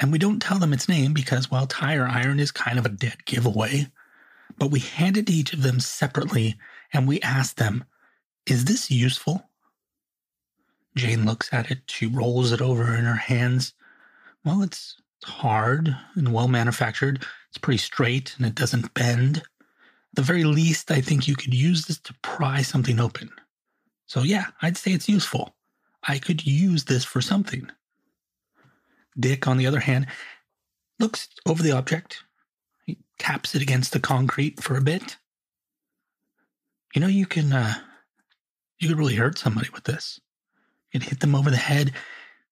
and 0.00 0.10
we 0.10 0.18
don't 0.18 0.40
tell 0.40 0.58
them 0.58 0.72
its 0.72 0.88
name 0.88 1.12
because, 1.12 1.50
well, 1.50 1.66
tire 1.66 2.06
iron 2.06 2.40
is 2.40 2.50
kind 2.50 2.78
of 2.78 2.86
a 2.86 2.90
dead 2.90 3.24
giveaway. 3.26 3.88
But 4.58 4.70
we 4.70 4.80
hand 4.80 5.16
it 5.16 5.26
to 5.26 5.32
each 5.32 5.52
of 5.52 5.62
them 5.62 5.80
separately, 5.80 6.56
and 6.92 7.08
we 7.08 7.20
ask 7.20 7.56
them, 7.56 7.84
Is 8.46 8.64
this 8.64 8.90
useful? 8.90 9.48
Jane 10.96 11.24
looks 11.24 11.52
at 11.52 11.70
it. 11.70 11.80
She 11.86 12.06
rolls 12.06 12.52
it 12.52 12.60
over 12.60 12.94
in 12.94 13.04
her 13.04 13.14
hands. 13.14 13.72
Well, 14.44 14.62
it's 14.62 14.96
hard 15.24 15.96
and 16.14 16.32
well 16.32 16.48
manufactured. 16.48 17.24
It's 17.48 17.58
pretty 17.58 17.78
straight 17.78 18.34
and 18.36 18.46
it 18.46 18.54
doesn't 18.54 18.94
bend. 18.94 19.38
At 19.38 19.44
the 20.14 20.22
very 20.22 20.44
least, 20.44 20.90
I 20.90 21.00
think 21.00 21.26
you 21.26 21.34
could 21.34 21.54
use 21.54 21.86
this 21.86 21.98
to 22.00 22.14
pry 22.22 22.62
something 22.62 23.00
open. 23.00 23.30
So, 24.06 24.22
yeah, 24.22 24.46
I'd 24.62 24.76
say 24.76 24.92
it's 24.92 25.08
useful. 25.08 25.56
I 26.06 26.18
could 26.18 26.46
use 26.46 26.84
this 26.84 27.04
for 27.04 27.20
something. 27.20 27.70
Dick, 29.18 29.46
on 29.46 29.56
the 29.56 29.66
other 29.66 29.80
hand, 29.80 30.06
looks 30.98 31.28
over 31.46 31.62
the 31.62 31.72
object. 31.72 32.22
He 32.84 32.98
taps 33.18 33.54
it 33.54 33.62
against 33.62 33.92
the 33.92 34.00
concrete 34.00 34.62
for 34.62 34.76
a 34.76 34.82
bit. 34.82 35.16
You 36.94 37.00
know, 37.00 37.06
you 37.06 37.26
can, 37.26 37.52
uh, 37.52 37.74
you 38.78 38.88
could 38.88 38.98
really 38.98 39.16
hurt 39.16 39.38
somebody 39.38 39.68
with 39.72 39.84
this. 39.84 40.20
You'd 40.92 41.04
hit 41.04 41.20
them 41.20 41.34
over 41.34 41.50
the 41.50 41.56
head 41.56 41.92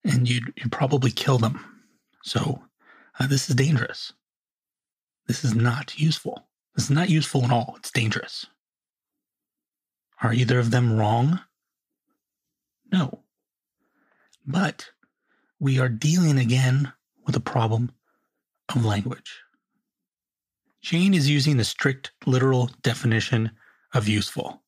and 0.04 0.28
you'd, 0.28 0.52
you'd 0.56 0.72
probably 0.72 1.10
kill 1.10 1.38
them. 1.38 1.64
So 2.24 2.62
uh, 3.18 3.26
this 3.26 3.48
is 3.48 3.56
dangerous. 3.56 4.12
This 5.26 5.44
is 5.44 5.54
not 5.54 5.98
useful. 5.98 6.46
This 6.74 6.84
is 6.84 6.90
not 6.90 7.10
useful 7.10 7.44
at 7.44 7.52
all. 7.52 7.74
It's 7.78 7.90
dangerous. 7.90 8.46
Are 10.22 10.32
either 10.32 10.58
of 10.58 10.70
them 10.70 10.96
wrong? 10.96 11.40
No. 12.90 13.20
But 14.46 14.90
we 15.62 15.78
are 15.78 15.88
dealing 15.88 16.38
again 16.38 16.92
with 17.24 17.36
a 17.36 17.40
problem 17.40 17.92
of 18.74 18.84
language. 18.84 19.40
Jane 20.80 21.14
is 21.14 21.30
using 21.30 21.56
the 21.56 21.64
strict 21.64 22.10
literal 22.26 22.68
definition 22.82 23.52
of 23.94 24.08
useful. 24.08 24.60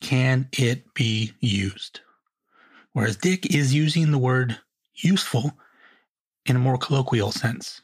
Can 0.00 0.48
it 0.52 0.94
be 0.94 1.32
used? 1.40 2.00
whereas 2.96 3.18
Dick 3.18 3.54
is 3.54 3.74
using 3.74 4.10
the 4.10 4.16
word 4.18 4.58
useful 4.94 5.52
in 6.46 6.56
a 6.56 6.58
more 6.58 6.78
colloquial 6.78 7.30
sense. 7.30 7.82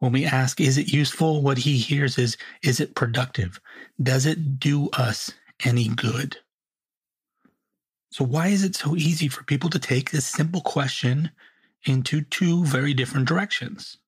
When 0.00 0.12
we 0.12 0.26
ask, 0.26 0.60
is 0.60 0.76
it 0.76 0.92
useful? 0.92 1.40
What 1.40 1.56
he 1.56 1.78
hears 1.78 2.18
is, 2.18 2.36
is 2.62 2.80
it 2.80 2.94
productive? 2.94 3.58
Does 4.02 4.26
it 4.26 4.60
do 4.60 4.90
us 4.90 5.32
any 5.64 5.88
good? 5.88 6.36
So, 8.10 8.22
why 8.22 8.48
is 8.48 8.62
it 8.62 8.76
so 8.76 8.94
easy 8.94 9.28
for 9.28 9.42
people 9.44 9.70
to 9.70 9.78
take 9.78 10.10
this 10.10 10.26
simple 10.26 10.60
question 10.60 11.30
into 11.84 12.22
two 12.22 12.64
very 12.64 12.94
different 12.94 13.28
directions? 13.28 13.98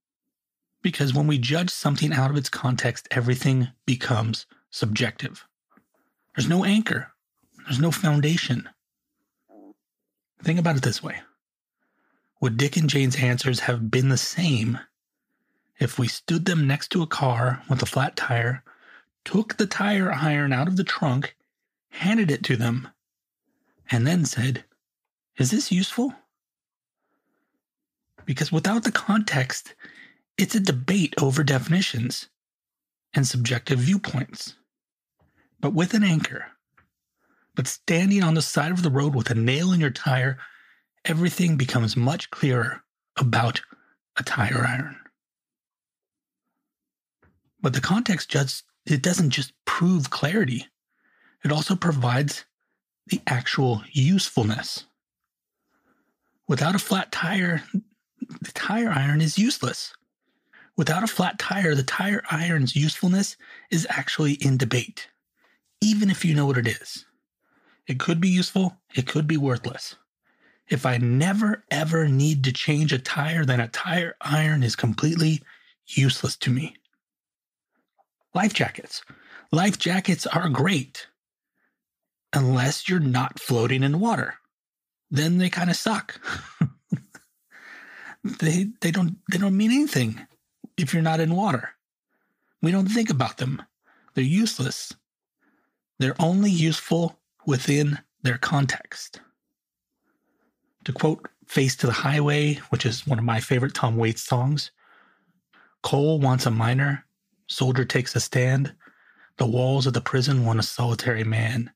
Because 0.83 1.15
when 1.15 1.27
we 1.27 1.39
judge 1.39 1.71
something 1.71 2.13
out 2.13 2.31
of 2.31 2.37
its 2.37 2.49
context, 2.49 3.07
everything 3.11 3.69
becomes 3.87 4.47
subjective. 4.71 5.47
There's 6.35 6.49
no 6.49 6.65
anchor, 6.65 7.13
there's 7.65 7.81
no 7.81 7.91
foundation. 7.91 8.69
Think 10.43 10.59
about 10.59 10.77
it 10.77 10.83
this 10.83 11.03
way 11.03 11.21
Would 12.41 12.57
Dick 12.57 12.77
and 12.77 12.91
Jane's 12.91 13.17
answers 13.17 13.61
have 13.61 13.91
been 13.91 14.09
the 14.09 14.17
same 14.17 14.79
if 15.79 15.99
we 15.99 16.07
stood 16.07 16.45
them 16.45 16.67
next 16.67 16.91
to 16.91 17.03
a 17.03 17.07
car 17.09 17.63
with 17.69 17.83
a 17.83 17.87
flat 17.87 18.15
tire, 18.15 18.63
took 19.25 19.57
the 19.57 19.67
tire 19.67 20.13
iron 20.13 20.53
out 20.53 20.69
of 20.69 20.77
the 20.77 20.85
trunk, 20.85 21.35
handed 21.91 22.31
it 22.31 22.45
to 22.45 22.57
them, 22.57 22.89
and 23.91 24.07
then 24.07 24.25
said, 24.25 24.65
Is 25.37 25.51
this 25.51 25.73
useful? 25.73 26.15
Because 28.25 28.53
without 28.53 28.85
the 28.85 28.93
context, 28.93 29.75
it's 30.39 30.55
a 30.55 30.61
debate 30.61 31.15
over 31.21 31.45
definitions 31.45 32.29
and 33.15 33.27
subjective 33.27 33.81
viewpoints. 33.81 34.55
But 35.61 35.75
with 35.75 35.95
an 35.95 36.05
anchor, 36.05 36.47
but 37.55 37.67
standing 37.67 38.23
on 38.23 38.35
the 38.35 38.43
side 38.43 38.73
of 38.73 38.83
the 38.83 38.91
road 38.91 39.15
with 39.15 39.31
a 39.31 39.35
nail 39.35 39.73
in 39.73 39.81
your 39.81 39.91
tire, 39.91 40.39
everything 41.05 41.57
becomes 41.57 41.97
much 41.97 42.31
clearer 42.31 42.83
about 43.19 43.61
a 44.17 44.23
tire 44.23 44.65
iron. 44.67 44.97
But 47.61 47.75
the 47.75 47.81
context 47.81 48.29
just 48.29 48.65
it 48.85 49.03
doesn't 49.03 49.31
just 49.31 49.53
prove 49.65 50.11
clarity. 50.11 50.67
It 51.45 51.53
also 51.53 51.77
provides 51.77 52.45
the 53.07 53.21
actual 53.27 53.83
usefulness. 53.93 54.87
Without 56.49 56.75
a 56.75 56.81
flat 56.81 57.13
tire, 57.13 57.63
the 58.41 58.53
tire 58.53 58.91
iron 58.91 59.21
is 59.21 59.39
useless. 59.39 59.95
Without 60.77 61.05
a 61.05 61.09
flat 61.09 61.39
tire, 61.39 61.75
the 61.75 61.83
tire 61.83 62.23
iron's 62.31 62.75
usefulness 62.75 63.37
is 63.71 63.87
actually 63.91 64.35
in 64.35 64.57
debate, 64.57 65.09
even 65.81 66.11
if 66.11 66.25
you 66.25 66.35
know 66.35 66.47
what 66.47 66.59
it 66.59 66.67
is. 66.67 67.05
It 67.87 67.99
could 67.99 68.21
be 68.21 68.29
useful, 68.29 68.79
it 68.95 69.07
could 69.07 69.27
be 69.27 69.37
worthless. 69.37 69.97
If 70.69 70.87
I 70.87 70.97
never 70.97 71.65
ever 71.71 72.09
need 72.09 72.45
to 72.45 72.53
change 72.53 72.93
a 72.93 72.99
tire, 72.99 73.45
then 73.45 73.61
a 73.61 73.69
tire 73.69 74.17
iron 74.21 74.63
is 74.63 74.77
completely 74.77 75.43
useless 75.87 76.37
to 76.39 76.51
me. 76.51 76.77
Life 78.35 78.55
jackets. 78.55 79.03
Life 79.51 79.79
jackets 79.79 80.27
are 80.27 80.49
great 80.49 81.09
unless 82.33 82.89
you're 82.89 83.01
not 83.01 83.39
floating 83.39 83.83
in 83.83 84.01
water. 84.01 84.35
Then 85.11 85.37
they 85.37 85.51
kind 85.51 85.69
of 85.69 85.77
suck. 85.77 86.19
they 88.25 88.69
they 88.81 88.91
don't 88.91 89.17
they 89.31 89.39
don't 89.39 89.57
mean 89.57 89.71
anything 89.71 90.27
if 90.77 90.93
you're 90.93 91.03
not 91.03 91.21
in 91.21 91.35
water. 91.35 91.71
We 92.61 92.71
don't 92.71 92.89
think 92.89 93.11
about 93.11 93.39
them. 93.39 93.63
They're 94.15 94.25
useless. 94.25 94.95
They're 95.99 96.21
only 96.21 96.51
useful 96.51 97.19
within 97.47 97.99
their 98.23 98.39
context. 98.39 99.21
To 100.85 100.93
quote 100.93 101.29
Face 101.47 101.77
to 101.77 101.87
the 101.87 101.93
Highway, 101.93 102.55
which 102.71 102.87
is 102.87 103.07
one 103.07 103.19
of 103.19 103.25
my 103.25 103.41
favorite 103.41 103.75
Tom 103.75 103.97
Waits 103.97 104.23
songs, 104.23 104.71
Coal 105.83 106.21
wants 106.21 106.47
a 106.47 106.51
miner, 106.51 107.05
soldier 107.49 107.85
takes 107.85 108.15
a 108.15 108.21
stand, 108.21 108.73
the 109.39 109.47
walls 109.47 109.87
of 109.87 109.95
the 109.95 110.01
prison 110.01 110.45
want 110.45 110.61
a 110.61 110.63
solitary 110.63 111.25
man. 111.25 111.73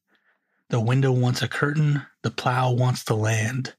The 0.70 0.80
window 0.80 1.10
wants 1.10 1.42
a 1.42 1.48
curtain, 1.48 2.02
the 2.22 2.30
plow 2.30 2.70
wants 2.72 3.04
to 3.06 3.14
land. 3.14 3.74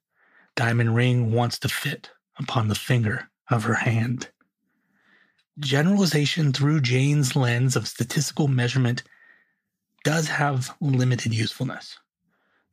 Diamond 0.55 0.95
ring 0.95 1.31
wants 1.31 1.59
to 1.59 1.69
fit 1.69 2.09
upon 2.39 2.67
the 2.67 2.75
finger 2.75 3.29
of 3.49 3.63
her 3.63 3.75
hand. 3.75 4.29
Generalization 5.59 6.53
through 6.53 6.81
Jane's 6.81 7.35
lens 7.35 7.75
of 7.75 7.87
statistical 7.87 8.47
measurement 8.47 9.03
does 10.03 10.27
have 10.27 10.75
limited 10.79 11.33
usefulness. 11.33 11.97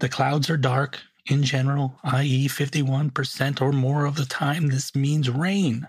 The 0.00 0.08
clouds 0.08 0.50
are 0.50 0.56
dark 0.56 1.00
in 1.26 1.42
general, 1.42 1.98
i.e., 2.04 2.48
51% 2.48 3.62
or 3.62 3.72
more 3.72 4.04
of 4.04 4.16
the 4.16 4.26
time, 4.26 4.68
this 4.68 4.94
means 4.94 5.30
rain. 5.30 5.88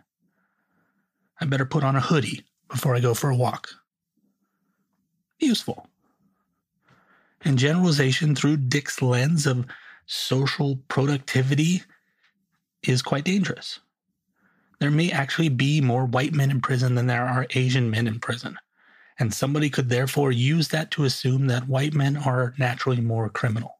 I 1.42 1.46
better 1.46 1.66
put 1.66 1.84
on 1.84 1.96
a 1.96 2.02
hoodie 2.02 2.46
before 2.70 2.96
I 2.96 3.02
go 3.02 3.14
for 3.14 3.30
a 3.30 3.36
walk. 3.36 3.70
Useful. 5.40 5.88
And 7.44 7.60
generalization 7.60 8.36
through 8.36 8.58
Dick's 8.58 9.02
lens 9.02 9.46
of 9.46 9.66
social 10.06 10.78
productivity 10.88 11.84
is 12.88 13.02
quite 13.02 13.26
dangerous. 13.26 13.80
There 14.80 14.92
may 14.92 15.12
actually 15.12 15.50
be 15.50 15.82
more 15.82 16.06
white 16.06 16.34
men 16.34 16.52
in 16.52 16.62
prison 16.62 16.96
than 16.96 17.08
there 17.08 17.26
are 17.26 17.48
Asian 17.52 17.90
men 17.90 18.08
in 18.08 18.20
prison. 18.20 18.58
And 19.18 19.34
somebody 19.34 19.70
could 19.70 19.90
therefore 19.90 20.32
use 20.32 20.68
that 20.70 20.92
to 20.92 21.06
assume 21.06 21.48
that 21.48 21.70
white 21.70 21.94
men 21.94 22.18
are 22.18 22.54
naturally 22.58 23.00
more 23.00 23.30
criminal. 23.30 23.80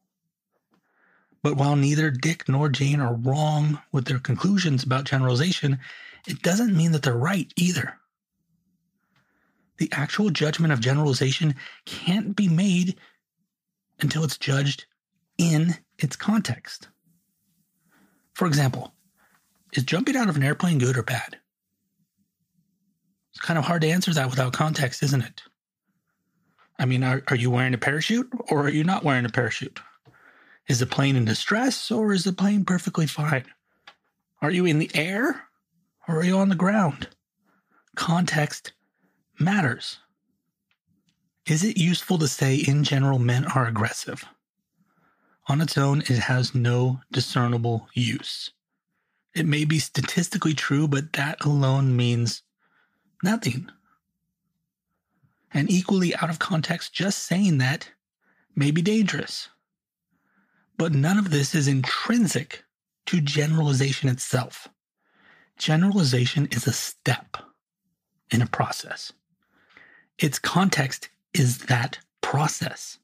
But 1.42 1.56
while 1.56 1.76
neither 1.76 2.10
Dick 2.10 2.48
nor 2.48 2.68
Jane 2.68 3.00
are 3.00 3.14
wrong 3.14 3.80
with 3.92 4.06
their 4.06 4.18
conclusions 4.18 4.82
about 4.82 5.04
generalization, 5.04 5.78
it 6.26 6.42
doesn't 6.42 6.76
mean 6.76 6.92
that 6.92 7.02
they're 7.02 7.16
right 7.16 7.52
either. 7.56 7.98
The 9.76 9.90
actual 9.92 10.30
judgment 10.30 10.72
of 10.72 10.80
generalization 10.80 11.54
can't 11.84 12.34
be 12.34 12.48
made 12.48 12.96
until 14.00 14.24
it's 14.24 14.38
judged 14.38 14.86
in 15.38 15.76
its 15.98 16.16
context. 16.16 16.88
For 18.32 18.46
example, 18.46 18.92
is 19.76 19.84
jumping 19.84 20.16
out 20.16 20.28
of 20.28 20.36
an 20.36 20.42
airplane 20.42 20.78
good 20.78 20.96
or 20.96 21.02
bad? 21.02 21.38
It's 23.30 23.40
kind 23.40 23.58
of 23.58 23.64
hard 23.64 23.82
to 23.82 23.88
answer 23.88 24.12
that 24.14 24.30
without 24.30 24.52
context, 24.52 25.02
isn't 25.02 25.22
it? 25.22 25.42
I 26.78 26.84
mean, 26.84 27.02
are, 27.04 27.22
are 27.28 27.36
you 27.36 27.50
wearing 27.50 27.74
a 27.74 27.78
parachute 27.78 28.30
or 28.50 28.62
are 28.62 28.70
you 28.70 28.84
not 28.84 29.04
wearing 29.04 29.24
a 29.24 29.30
parachute? 29.30 29.80
Is 30.68 30.80
the 30.80 30.86
plane 30.86 31.16
in 31.16 31.24
distress 31.24 31.90
or 31.90 32.12
is 32.12 32.24
the 32.24 32.32
plane 32.32 32.64
perfectly 32.64 33.06
fine? 33.06 33.44
Are 34.42 34.50
you 34.50 34.66
in 34.66 34.78
the 34.78 34.90
air 34.94 35.44
or 36.08 36.18
are 36.18 36.24
you 36.24 36.38
on 36.38 36.48
the 36.48 36.54
ground? 36.54 37.08
Context 37.94 38.72
matters. 39.38 39.98
Is 41.46 41.62
it 41.62 41.78
useful 41.78 42.18
to 42.18 42.28
say 42.28 42.56
in 42.56 42.84
general 42.84 43.18
men 43.18 43.44
are 43.46 43.66
aggressive? 43.66 44.24
On 45.48 45.60
its 45.60 45.78
own, 45.78 46.00
it 46.00 46.18
has 46.18 46.54
no 46.54 47.00
discernible 47.12 47.88
use. 47.94 48.50
It 49.36 49.44
may 49.44 49.66
be 49.66 49.78
statistically 49.78 50.54
true, 50.54 50.88
but 50.88 51.12
that 51.12 51.44
alone 51.44 51.94
means 51.94 52.42
nothing. 53.22 53.68
And 55.52 55.70
equally 55.70 56.16
out 56.16 56.30
of 56.30 56.38
context, 56.38 56.94
just 56.94 57.24
saying 57.24 57.58
that 57.58 57.90
may 58.54 58.70
be 58.70 58.80
dangerous. 58.80 59.50
But 60.78 60.92
none 60.92 61.18
of 61.18 61.30
this 61.30 61.54
is 61.54 61.68
intrinsic 61.68 62.64
to 63.06 63.20
generalization 63.20 64.08
itself. 64.08 64.68
Generalization 65.58 66.48
is 66.50 66.66
a 66.66 66.72
step 66.72 67.36
in 68.30 68.40
a 68.40 68.46
process. 68.46 69.12
Its 70.18 70.38
context 70.38 71.10
is 71.34 71.58
that 71.66 71.98
process. 72.22 72.98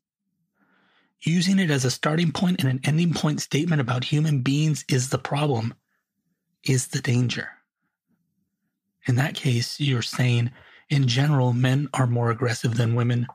Using 1.21 1.59
it 1.59 1.71
as 1.71 1.85
a 1.85 1.91
starting 1.91 2.33
point 2.33 2.61
and 2.61 2.71
an 2.71 2.81
ending 2.85 3.13
point 3.13 3.43
statement 3.43 3.83
about 3.83 4.05
human 4.05 4.41
beings 4.41 4.87
is 4.89 5.11
the 5.11 5.19
problem, 5.19 5.75
is 6.65 6.89
the 6.89 7.01
danger. 7.01 7.49
In 9.07 9.17
that 9.17 9.35
case, 9.35 9.81
you're 9.81 10.03
saying, 10.03 10.51
in 10.89 11.09
general, 11.09 11.53
men 11.53 11.89
are 11.95 12.07
more 12.07 12.31
aggressive 12.31 12.77
than 12.77 12.95
women, 12.95 13.27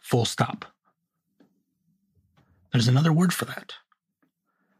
full 0.00 0.24
stop. 0.24 0.64
There's 2.72 2.88
another 2.88 3.12
word 3.12 3.32
for 3.32 3.46
that 3.46 3.74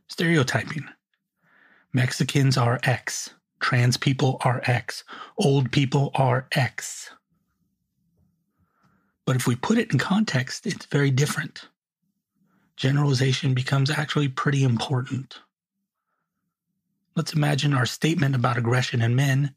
stereotyping. 0.08 0.88
Mexicans 1.92 2.56
are 2.56 2.80
X, 2.82 3.30
trans 3.60 3.96
people 3.96 4.38
are 4.44 4.60
X, 4.64 5.04
old 5.38 5.70
people 5.70 6.10
are 6.14 6.46
X. 6.52 7.10
But 9.24 9.36
if 9.36 9.46
we 9.46 9.54
put 9.54 9.78
it 9.78 9.92
in 9.92 9.98
context, 9.98 10.66
it's 10.66 10.86
very 10.86 11.10
different. 11.10 11.68
Generalization 12.76 13.54
becomes 13.54 13.90
actually 13.90 14.28
pretty 14.28 14.64
important. 14.64 15.38
Let's 17.16 17.32
imagine 17.32 17.74
our 17.74 17.86
statement 17.86 18.34
about 18.34 18.56
aggression 18.56 19.02
in 19.02 19.14
men 19.14 19.54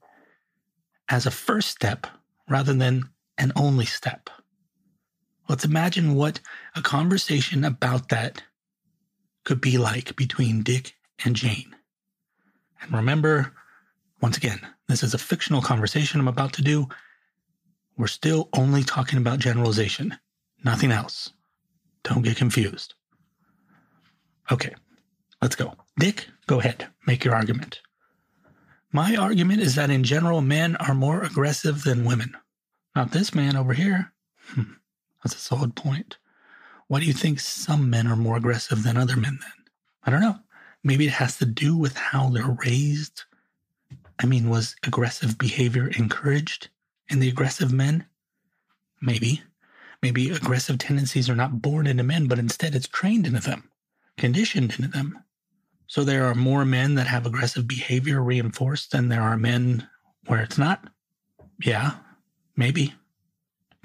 as 1.09 1.25
a 1.25 1.31
first 1.31 1.69
step 1.69 2.07
rather 2.49 2.73
than 2.73 3.09
an 3.37 3.51
only 3.55 3.85
step. 3.85 4.29
Let's 5.47 5.65
imagine 5.65 6.15
what 6.15 6.39
a 6.75 6.81
conversation 6.81 7.63
about 7.63 8.09
that 8.09 8.43
could 9.43 9.61
be 9.61 9.77
like 9.77 10.15
between 10.15 10.63
Dick 10.63 10.95
and 11.23 11.35
Jane. 11.35 11.75
And 12.81 12.93
remember, 12.93 13.53
once 14.21 14.37
again, 14.37 14.59
this 14.87 15.03
is 15.03 15.13
a 15.13 15.17
fictional 15.17 15.61
conversation 15.61 16.19
I'm 16.19 16.27
about 16.27 16.53
to 16.53 16.61
do. 16.61 16.87
We're 17.97 18.07
still 18.07 18.49
only 18.53 18.83
talking 18.83 19.19
about 19.19 19.39
generalization, 19.39 20.17
nothing 20.63 20.91
else. 20.91 21.31
Don't 22.03 22.23
get 22.23 22.37
confused. 22.37 22.95
Okay, 24.51 24.73
let's 25.41 25.55
go. 25.55 25.73
Dick, 25.97 26.27
go 26.47 26.59
ahead, 26.59 26.87
make 27.05 27.23
your 27.23 27.35
argument. 27.35 27.81
My 28.91 29.15
argument 29.15 29.61
is 29.61 29.75
that 29.75 29.89
in 29.89 30.03
general, 30.03 30.41
men 30.41 30.75
are 30.77 30.93
more 30.93 31.23
aggressive 31.23 31.83
than 31.83 32.05
women. 32.05 32.35
Not 32.95 33.11
this 33.11 33.33
man 33.33 33.55
over 33.55 33.73
here. 33.73 34.11
Hmm, 34.49 34.73
that's 35.23 35.35
a 35.35 35.39
solid 35.39 35.75
point. 35.75 36.17
Why 36.87 36.99
do 36.99 37.05
you 37.05 37.13
think 37.13 37.39
some 37.39 37.89
men 37.89 38.07
are 38.07 38.15
more 38.15 38.37
aggressive 38.37 38.83
than 38.83 38.97
other 38.97 39.15
men 39.15 39.39
then? 39.41 39.65
I 40.03 40.11
don't 40.11 40.21
know. 40.21 40.39
Maybe 40.83 41.07
it 41.07 41.13
has 41.13 41.37
to 41.37 41.45
do 41.45 41.75
with 41.75 41.95
how 41.95 42.29
they're 42.29 42.57
raised. 42.65 43.23
I 44.19 44.25
mean, 44.25 44.49
was 44.49 44.75
aggressive 44.83 45.37
behavior 45.37 45.87
encouraged 45.87 46.69
in 47.07 47.19
the 47.19 47.29
aggressive 47.29 47.71
men? 47.71 48.05
Maybe. 49.01 49.41
Maybe 50.01 50.29
aggressive 50.29 50.77
tendencies 50.77 51.29
are 51.29 51.35
not 51.35 51.61
born 51.61 51.87
into 51.87 52.03
men, 52.03 52.27
but 52.27 52.39
instead 52.39 52.75
it's 52.75 52.87
trained 52.87 53.25
into 53.25 53.39
them, 53.39 53.69
conditioned 54.17 54.73
into 54.73 54.89
them. 54.89 55.17
So 55.93 56.03
there 56.03 56.25
are 56.25 56.33
more 56.33 56.65
men 56.65 56.95
that 56.95 57.05
have 57.05 57.27
aggressive 57.27 57.67
behavior 57.67 58.23
reinforced 58.23 58.89
than 58.89 59.09
there 59.09 59.21
are 59.21 59.37
men 59.37 59.87
where 60.25 60.41
it's 60.41 60.57
not? 60.57 60.89
Yeah, 61.63 61.91
maybe. 62.57 62.95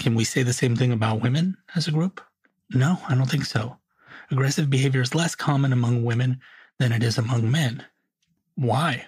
Can 0.00 0.14
we 0.14 0.24
say 0.24 0.42
the 0.42 0.54
same 0.54 0.74
thing 0.74 0.90
about 0.90 1.20
women 1.20 1.58
as 1.76 1.86
a 1.86 1.90
group? 1.90 2.22
No, 2.70 2.96
I 3.10 3.14
don't 3.14 3.30
think 3.30 3.44
so. 3.44 3.76
Aggressive 4.30 4.70
behavior 4.70 5.02
is 5.02 5.14
less 5.14 5.34
common 5.34 5.70
among 5.70 6.02
women 6.02 6.40
than 6.78 6.92
it 6.92 7.02
is 7.02 7.18
among 7.18 7.50
men. 7.50 7.84
Why? 8.54 9.04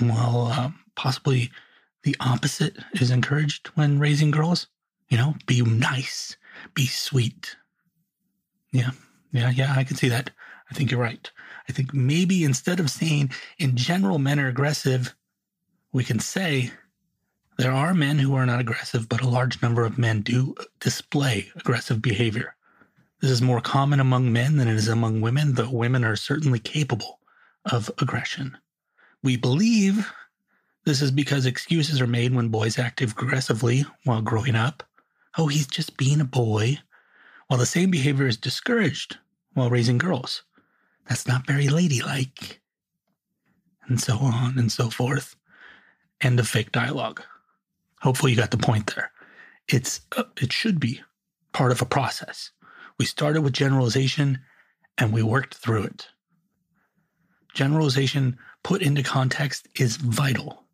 Well, 0.00 0.52
uh, 0.52 0.70
possibly 0.94 1.50
the 2.04 2.14
opposite 2.20 2.76
is 3.00 3.10
encouraged 3.10 3.66
when 3.74 3.98
raising 3.98 4.30
girls. 4.30 4.68
You 5.08 5.16
know, 5.16 5.34
be 5.46 5.60
nice, 5.62 6.36
be 6.72 6.86
sweet. 6.86 7.56
Yeah, 8.70 8.90
yeah, 9.32 9.50
yeah, 9.50 9.74
I 9.76 9.82
can 9.82 9.96
see 9.96 10.10
that. 10.10 10.30
I 10.70 10.74
think 10.74 10.92
you're 10.92 11.00
right. 11.00 11.28
I 11.68 11.72
think 11.72 11.92
maybe 11.92 12.44
instead 12.44 12.80
of 12.80 12.90
saying 12.90 13.32
in 13.58 13.76
general 13.76 14.18
men 14.18 14.38
are 14.38 14.48
aggressive, 14.48 15.14
we 15.92 16.04
can 16.04 16.20
say 16.20 16.70
There 17.58 17.72
are 17.72 17.94
men 17.94 18.18
who 18.18 18.34
are 18.34 18.46
not 18.46 18.60
aggressive, 18.60 19.08
but 19.08 19.22
a 19.22 19.28
large 19.28 19.62
number 19.62 19.84
of 19.84 19.98
men 19.98 20.20
do 20.20 20.54
display 20.80 21.50
aggressive 21.56 22.02
behavior. 22.02 22.54
This 23.20 23.30
is 23.30 23.40
more 23.40 23.62
common 23.62 23.98
among 23.98 24.30
men 24.30 24.56
than 24.58 24.68
it 24.68 24.76
is 24.76 24.88
among 24.88 25.22
women, 25.22 25.54
though 25.54 25.70
women 25.70 26.04
are 26.04 26.16
certainly 26.16 26.58
capable 26.58 27.18
of 27.64 27.90
aggression. 27.98 28.58
We 29.22 29.36
believe 29.36 30.12
this 30.84 31.00
is 31.00 31.10
because 31.10 31.46
excuses 31.46 32.00
are 32.00 32.06
made 32.06 32.34
when 32.34 32.48
boys 32.48 32.78
act 32.78 33.00
aggressively 33.00 33.84
while 34.04 34.22
growing 34.22 34.54
up. 34.54 34.82
Oh, 35.38 35.48
he's 35.48 35.66
just 35.66 35.96
being 35.96 36.20
a 36.20 36.24
boy. 36.24 36.78
While 37.48 37.58
the 37.58 37.66
same 37.66 37.90
behavior 37.90 38.26
is 38.26 38.36
discouraged 38.36 39.16
while 39.54 39.70
raising 39.70 39.98
girls. 39.98 40.42
That's 41.08 41.26
not 41.26 41.46
very 41.46 41.68
ladylike. 41.68 42.60
And 43.86 44.00
so 44.00 44.18
on 44.18 44.58
and 44.58 44.70
so 44.70 44.90
forth. 44.90 45.36
End 46.20 46.40
of 46.40 46.48
fake 46.48 46.72
dialogue. 46.72 47.22
Hopefully 48.00 48.32
you 48.32 48.38
got 48.38 48.50
the 48.50 48.56
point 48.56 48.94
there. 48.94 49.12
It's 49.68 50.00
uh, 50.16 50.24
it 50.40 50.52
should 50.52 50.80
be 50.80 51.00
part 51.52 51.72
of 51.72 51.82
a 51.82 51.86
process. 51.86 52.50
We 52.98 53.04
started 53.04 53.42
with 53.42 53.52
generalization 53.52 54.40
and 54.98 55.12
we 55.12 55.22
worked 55.22 55.54
through 55.54 55.84
it. 55.84 56.08
Generalization 57.54 58.38
put 58.62 58.82
into 58.82 59.02
context 59.02 59.68
is 59.78 59.96
vital 59.96 60.64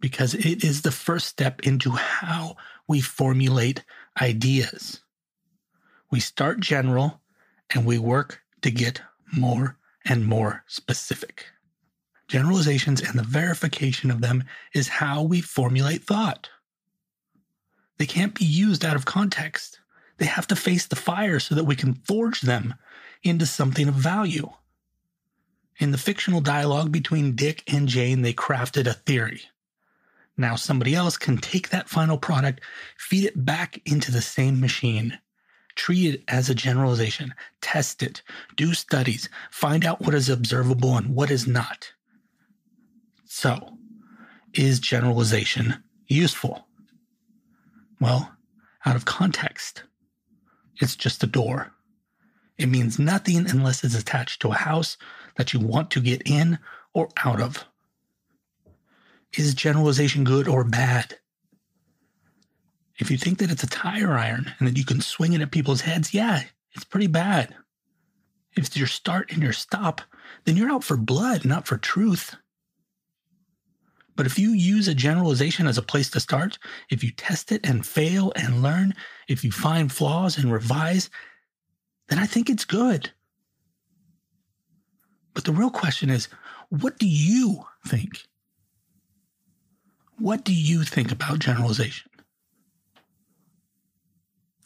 because 0.00 0.34
it 0.34 0.64
is 0.64 0.82
the 0.82 0.90
first 0.90 1.26
step 1.26 1.60
into 1.60 1.90
how 1.90 2.56
we 2.86 3.00
formulate 3.00 3.84
ideas. 4.20 5.00
We 6.10 6.20
start 6.20 6.60
general 6.60 7.20
and 7.74 7.84
we 7.84 7.98
work 7.98 8.40
to 8.62 8.70
get 8.70 9.02
more 9.32 9.76
and 10.04 10.26
more 10.26 10.64
specific. 10.66 11.46
Generalizations 12.28 13.00
and 13.00 13.18
the 13.18 13.22
verification 13.22 14.10
of 14.10 14.20
them 14.20 14.44
is 14.74 14.88
how 14.88 15.22
we 15.22 15.40
formulate 15.40 16.04
thought. 16.04 16.50
They 17.98 18.06
can't 18.06 18.34
be 18.34 18.44
used 18.44 18.84
out 18.84 18.96
of 18.96 19.04
context. 19.04 19.80
They 20.18 20.26
have 20.26 20.46
to 20.48 20.56
face 20.56 20.86
the 20.86 20.96
fire 20.96 21.40
so 21.40 21.54
that 21.54 21.64
we 21.64 21.76
can 21.76 21.94
forge 21.94 22.42
them 22.42 22.74
into 23.22 23.46
something 23.46 23.88
of 23.88 23.94
value. 23.94 24.50
In 25.78 25.90
the 25.92 25.98
fictional 25.98 26.40
dialogue 26.40 26.92
between 26.92 27.36
Dick 27.36 27.62
and 27.72 27.88
Jane, 27.88 28.22
they 28.22 28.32
crafted 28.32 28.86
a 28.86 28.92
theory. 28.92 29.42
Now 30.36 30.54
somebody 30.54 30.94
else 30.94 31.16
can 31.16 31.38
take 31.38 31.70
that 31.70 31.88
final 31.88 32.18
product, 32.18 32.60
feed 32.96 33.24
it 33.24 33.44
back 33.44 33.80
into 33.84 34.12
the 34.12 34.22
same 34.22 34.60
machine, 34.60 35.18
treat 35.78 36.14
it 36.14 36.24
as 36.28 36.50
a 36.50 36.54
generalization, 36.54 37.32
test 37.62 38.02
it, 38.02 38.20
do 38.56 38.74
studies, 38.74 39.30
find 39.50 39.86
out 39.86 40.02
what 40.02 40.14
is 40.14 40.28
observable 40.28 40.96
and 40.96 41.14
what 41.14 41.30
is 41.30 41.46
not. 41.46 41.92
So, 43.24 43.78
is 44.52 44.80
generalization 44.80 45.82
useful? 46.08 46.66
Well, 48.00 48.32
out 48.84 48.96
of 48.96 49.04
context, 49.04 49.84
it's 50.80 50.96
just 50.96 51.22
a 51.22 51.26
door. 51.26 51.72
It 52.58 52.68
means 52.68 52.98
nothing 52.98 53.48
unless 53.48 53.84
it's 53.84 53.98
attached 53.98 54.42
to 54.42 54.50
a 54.50 54.54
house 54.54 54.96
that 55.36 55.52
you 55.52 55.60
want 55.60 55.92
to 55.92 56.00
get 56.00 56.22
in 56.26 56.58
or 56.92 57.08
out 57.24 57.40
of. 57.40 57.64
Is 59.36 59.54
generalization 59.54 60.24
good 60.24 60.48
or 60.48 60.64
bad? 60.64 61.18
If 62.98 63.10
you 63.10 63.16
think 63.18 63.38
that 63.38 63.50
it's 63.50 63.62
a 63.62 63.68
tire 63.68 64.12
iron 64.12 64.52
and 64.58 64.68
that 64.68 64.76
you 64.76 64.84
can 64.84 65.00
swing 65.00 65.32
it 65.32 65.40
at 65.40 65.52
people's 65.52 65.82
heads, 65.82 66.12
yeah, 66.12 66.42
it's 66.72 66.84
pretty 66.84 67.06
bad. 67.06 67.54
If 68.56 68.66
it's 68.66 68.76
your 68.76 68.88
start 68.88 69.32
and 69.32 69.42
your 69.42 69.52
stop, 69.52 70.00
then 70.44 70.56
you're 70.56 70.70
out 70.70 70.84
for 70.84 70.96
blood, 70.96 71.44
not 71.44 71.66
for 71.66 71.76
truth. 71.76 72.34
But 74.16 74.26
if 74.26 74.36
you 74.36 74.50
use 74.50 74.88
a 74.88 74.94
generalization 74.94 75.68
as 75.68 75.78
a 75.78 75.82
place 75.82 76.10
to 76.10 76.18
start, 76.18 76.58
if 76.90 77.04
you 77.04 77.12
test 77.12 77.52
it 77.52 77.64
and 77.64 77.86
fail 77.86 78.32
and 78.34 78.62
learn, 78.62 78.94
if 79.28 79.44
you 79.44 79.52
find 79.52 79.92
flaws 79.92 80.36
and 80.36 80.50
revise, 80.50 81.08
then 82.08 82.18
I 82.18 82.26
think 82.26 82.50
it's 82.50 82.64
good. 82.64 83.12
But 85.34 85.44
the 85.44 85.52
real 85.52 85.70
question 85.70 86.10
is 86.10 86.26
what 86.68 86.98
do 86.98 87.06
you 87.06 87.64
think? 87.86 88.26
What 90.18 90.44
do 90.44 90.52
you 90.52 90.82
think 90.82 91.12
about 91.12 91.38
generalization? 91.38 92.07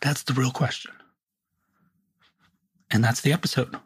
That's 0.03 0.25
the 0.25 0.35
real 0.35 0.51
question. 0.51 0.91
And 2.91 3.03
that's 3.03 3.21
the 3.21 3.33
episode. 3.33 3.77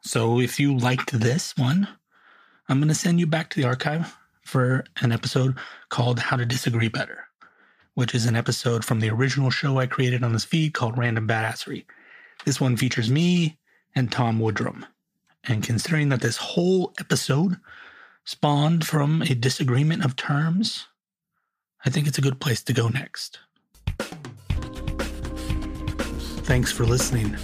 So 0.00 0.40
if 0.40 0.58
you 0.58 0.76
liked 0.76 1.12
this 1.12 1.56
one, 1.56 1.86
I'm 2.68 2.78
going 2.78 2.88
to 2.88 2.94
send 2.94 3.20
you 3.20 3.26
back 3.26 3.50
to 3.50 3.60
the 3.60 3.68
archive 3.68 4.16
for 4.42 4.84
an 5.02 5.12
episode 5.12 5.56
called 5.90 6.18
How 6.18 6.36
to 6.36 6.46
Disagree 6.46 6.88
Better, 6.88 7.26
which 7.94 8.14
is 8.14 8.26
an 8.26 8.36
episode 8.36 8.84
from 8.84 9.00
the 9.00 9.10
original 9.10 9.50
show 9.50 9.78
I 9.78 9.86
created 9.86 10.24
on 10.24 10.32
this 10.32 10.44
feed 10.44 10.72
called 10.72 10.98
Random 10.98 11.28
Badassery. 11.28 11.84
This 12.44 12.60
one 12.60 12.76
features 12.76 13.10
me 13.10 13.58
and 13.94 14.10
Tom 14.10 14.38
Woodrum. 14.38 14.84
And 15.44 15.62
considering 15.62 16.08
that 16.08 16.22
this 16.22 16.38
whole 16.38 16.94
episode 16.98 17.56
spawned 18.24 18.86
from 18.86 19.22
a 19.22 19.34
disagreement 19.34 20.04
of 20.04 20.16
terms, 20.16 20.86
I 21.84 21.90
think 21.90 22.06
it's 22.06 22.18
a 22.18 22.22
good 22.22 22.40
place 22.40 22.62
to 22.64 22.72
go 22.72 22.88
next. 22.88 23.38
Thanks 26.46 26.70
for 26.70 26.84
listening, 26.84 27.36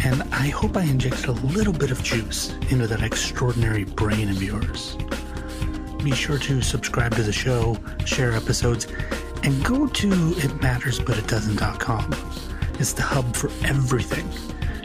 and 0.00 0.20
I 0.32 0.48
hope 0.48 0.76
I 0.76 0.82
injected 0.82 1.26
a 1.26 1.32
little 1.32 1.72
bit 1.72 1.92
of 1.92 2.02
juice 2.02 2.52
into 2.70 2.88
that 2.88 3.04
extraordinary 3.04 3.84
brain 3.84 4.28
of 4.28 4.42
yours. 4.42 4.96
Be 6.02 6.10
sure 6.10 6.38
to 6.38 6.60
subscribe 6.60 7.14
to 7.14 7.22
the 7.22 7.32
show, 7.32 7.78
share 8.04 8.32
episodes, 8.32 8.88
and 9.44 9.64
go 9.64 9.86
to 9.86 10.08
itmattersbutitdoesnt.com. 10.08 12.14
It's 12.80 12.94
the 12.94 13.02
hub 13.02 13.36
for 13.36 13.48
everything. 13.64 14.28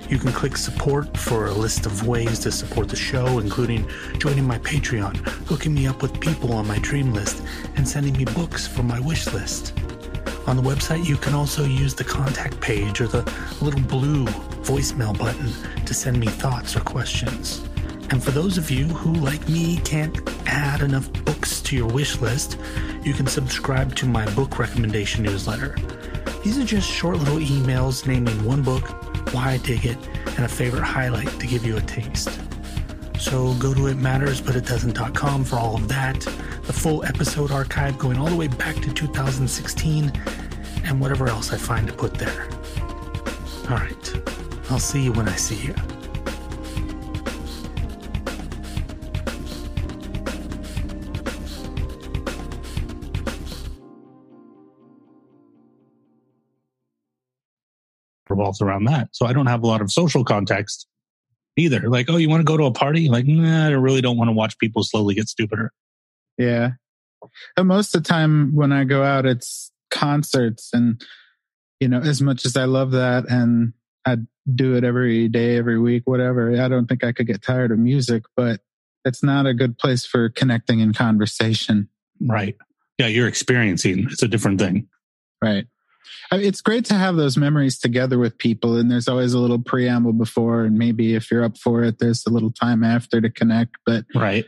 You 0.07 0.19
can 0.19 0.33
click 0.33 0.55
support 0.55 1.17
for 1.17 1.47
a 1.47 1.53
list 1.53 1.88
of 1.88 2.07
ways 2.07 2.38
to 2.41 2.51
support 2.51 2.89
the 2.89 2.95
show, 2.95 3.39
including 3.39 3.89
joining 4.19 4.45
my 4.45 4.59
Patreon, 4.59 5.17
hooking 5.47 5.73
me 5.73 5.88
up 5.88 6.03
with 6.03 6.21
people 6.21 6.53
on 6.53 6.67
my 6.67 6.77
dream 6.77 7.12
list, 7.12 7.41
and 7.75 7.88
sending 7.88 8.15
me 8.15 8.25
books 8.25 8.67
from 8.67 8.88
my 8.88 8.99
wish 8.99 9.25
list. 9.33 9.73
On 10.45 10.58
the 10.58 10.62
website, 10.62 11.06
you 11.06 11.15
can 11.15 11.34
also 11.34 11.63
use 11.63 11.93
the 11.93 12.03
contact 12.03 12.60
page 12.60 12.99
or 12.99 13.08
the 13.08 13.23
little 13.62 13.82
blue 13.82 14.25
voicemail 14.63 15.17
button 15.17 15.51
to 15.86 15.93
send 15.93 16.19
me 16.19 16.27
thoughts 16.27 16.75
or 16.75 16.82
questions. 16.82 17.63
And 18.10 18.21
for 18.21 18.32
those 18.32 18.58
of 18.58 18.69
you 18.69 18.86
who, 18.86 19.13
like 19.13 19.47
me, 19.47 19.77
can't 19.77 20.19
add 20.45 20.82
enough 20.82 21.12
books 21.23 21.62
to 21.62 21.77
your 21.77 21.88
wish 21.88 22.19
list, 22.19 22.58
you 23.03 23.13
can 23.13 23.25
subscribe 23.25 23.95
to 23.95 24.06
my 24.06 24.29
book 24.36 24.60
recommendation 24.60 25.23
newsletter. 25.23 25.77
These 26.43 26.58
are 26.58 26.65
just 26.65 26.89
short 26.89 27.17
little 27.19 27.38
emails 27.38 28.06
naming 28.06 28.43
one 28.43 28.63
book, 28.63 28.84
why 29.34 29.53
I 29.53 29.58
dig 29.58 29.86
it, 29.86 29.97
and 30.36 30.45
a 30.45 30.49
favorite 30.49 30.84
highlight 30.84 31.39
to 31.39 31.47
give 31.47 31.65
you 31.65 31.77
a 31.77 31.82
taste. 31.82 32.29
So 33.17 33.53
go 33.56 33.73
to 33.73 33.82
itmattersbutitdoesnt.com 33.82 35.45
for 35.45 35.56
all 35.56 35.75
of 35.75 35.88
that, 35.88 36.27
the 36.63 36.73
full 36.73 37.04
episode 37.06 37.52
archive 37.52 37.97
going 37.97 38.17
all 38.17 38.28
the 38.28 38.36
way 38.36 38.47
back 38.47 38.76
to 38.78 38.93
2016, 38.93 40.12
and 40.86 40.99
whatever 40.99 41.28
else 41.28 41.52
I 41.52 41.58
find 41.58 41.88
to 41.88 41.93
put 41.93 42.13
there. 42.15 42.47
All 43.69 43.78
right, 43.78 44.13
I'll 44.69 44.80
see 44.80 45.04
you 45.04 45.12
when 45.13 45.28
I 45.28 45.36
see 45.36 45.56
you. 45.56 45.76
revolves 58.30 58.62
around 58.62 58.86
that. 58.86 59.10
So 59.12 59.26
I 59.26 59.34
don't 59.34 59.45
have 59.45 59.63
a 59.63 59.67
lot 59.67 59.82
of 59.82 59.91
social 59.91 60.23
context 60.23 60.88
either. 61.58 61.89
Like, 61.89 62.10
oh, 62.10 62.17
you 62.17 62.30
want 62.30 62.41
to 62.41 62.45
go 62.45 62.58
to 62.58 62.65
a 62.65 62.71
party? 62.71 63.10
Like, 63.10 63.26
nah, 63.26 63.67
I 63.67 63.71
really 63.71 64.02
don't 64.02 64.17
want 64.17 64.30
to 64.30 64.34
watch 64.34 64.58
people 64.58 64.84
slowly 64.84 65.15
get 65.15 65.30
stupider. 65.30 65.71
Yeah. 66.38 66.72
And 67.58 67.67
most 67.67 67.96
of 67.96 68.04
the 68.04 68.10
time 68.10 68.56
when 68.56 68.72
I 68.72 68.84
go 68.84 69.04
out, 69.04 69.26
it's 69.26 69.72
concerts. 69.91 70.69
And, 70.74 71.02
you 71.80 71.88
know, 71.88 72.00
as 72.00 72.22
much 72.22 72.46
as 72.46 72.58
I 72.58 72.65
love 72.65 72.91
that 72.91 73.30
and 73.30 73.74
I 74.06 74.17
do 74.54 74.76
it 74.76 74.84
every 74.84 75.28
day, 75.30 75.58
every 75.58 75.80
week, 75.80 76.04
whatever, 76.06 76.52
I 76.62 76.67
don't 76.67 76.88
think 76.88 77.04
I 77.04 77.12
could 77.12 77.28
get 77.28 77.41
tired 77.41 77.72
of 77.72 77.80
music, 77.80 78.24
but 78.36 78.62
it's 79.06 79.24
not 79.24 79.46
a 79.46 79.54
good 79.54 79.78
place 79.78 80.06
for 80.06 80.30
connecting 80.30 80.82
and 80.82 80.96
conversation. 80.96 81.89
Right. 82.22 82.56
Yeah. 82.98 83.08
You're 83.08 83.28
experiencing, 83.28 84.08
it's 84.10 84.24
a 84.24 84.28
different 84.28 84.60
thing. 84.60 84.88
Right 85.41 85.65
it's 86.32 86.62
great 86.62 86.86
to 86.86 86.96
have 86.96 87.15
those 87.15 87.38
memories 87.38 87.78
together 87.78 88.17
with 88.17 88.38
people 88.38 88.78
and 88.78 88.89
there's 88.89 89.08
always 89.08 89.34
a 89.34 89.39
little 89.39 89.60
preamble 89.60 90.13
before 90.13 90.63
and 90.63 90.78
maybe 90.78 91.15
if 91.15 91.30
you're 91.30 91.43
up 91.43 91.58
for 91.58 91.84
it 91.84 92.00
there's 92.00 92.26
a 92.26 92.30
little 92.30 92.52
time 92.52 92.84
after 92.84 93.22
to 93.22 93.30
connect 93.30 93.78
but 93.86 94.06
right 94.15 94.46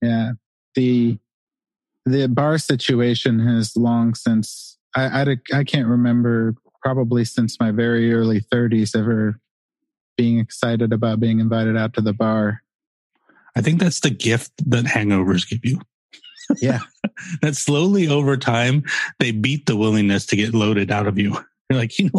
yeah 0.00 0.32
the 0.74 1.18
the 2.04 2.26
bar 2.26 2.58
situation 2.58 3.38
has 3.38 3.76
long 3.76 4.14
since 4.14 4.78
I, 4.96 5.22
I 5.22 5.36
i 5.54 5.64
can't 5.64 5.86
remember 5.86 6.54
probably 6.82 7.24
since 7.24 7.60
my 7.60 7.70
very 7.70 8.12
early 8.12 8.40
30s 8.40 8.96
ever 8.98 9.40
being 10.16 10.38
excited 10.38 10.92
about 10.92 11.20
being 11.20 11.40
invited 11.40 11.76
out 11.76 11.94
to 11.94 12.00
the 12.00 12.12
bar. 12.12 12.62
I 13.56 13.60
think 13.60 13.80
that's 13.80 14.00
the 14.00 14.10
gift 14.10 14.52
that 14.70 14.84
hangovers 14.84 15.48
give 15.48 15.64
you. 15.64 15.80
Yeah. 16.60 16.80
That 17.40 17.56
slowly 17.56 18.08
over 18.08 18.36
time 18.36 18.82
they 19.20 19.30
beat 19.30 19.66
the 19.66 19.76
willingness 19.76 20.26
to 20.26 20.36
get 20.36 20.54
loaded 20.54 20.90
out 20.90 21.06
of 21.06 21.18
you. 21.18 21.36
You're 21.70 21.78
like, 21.78 21.96
you 21.98 22.06
know 22.06 22.10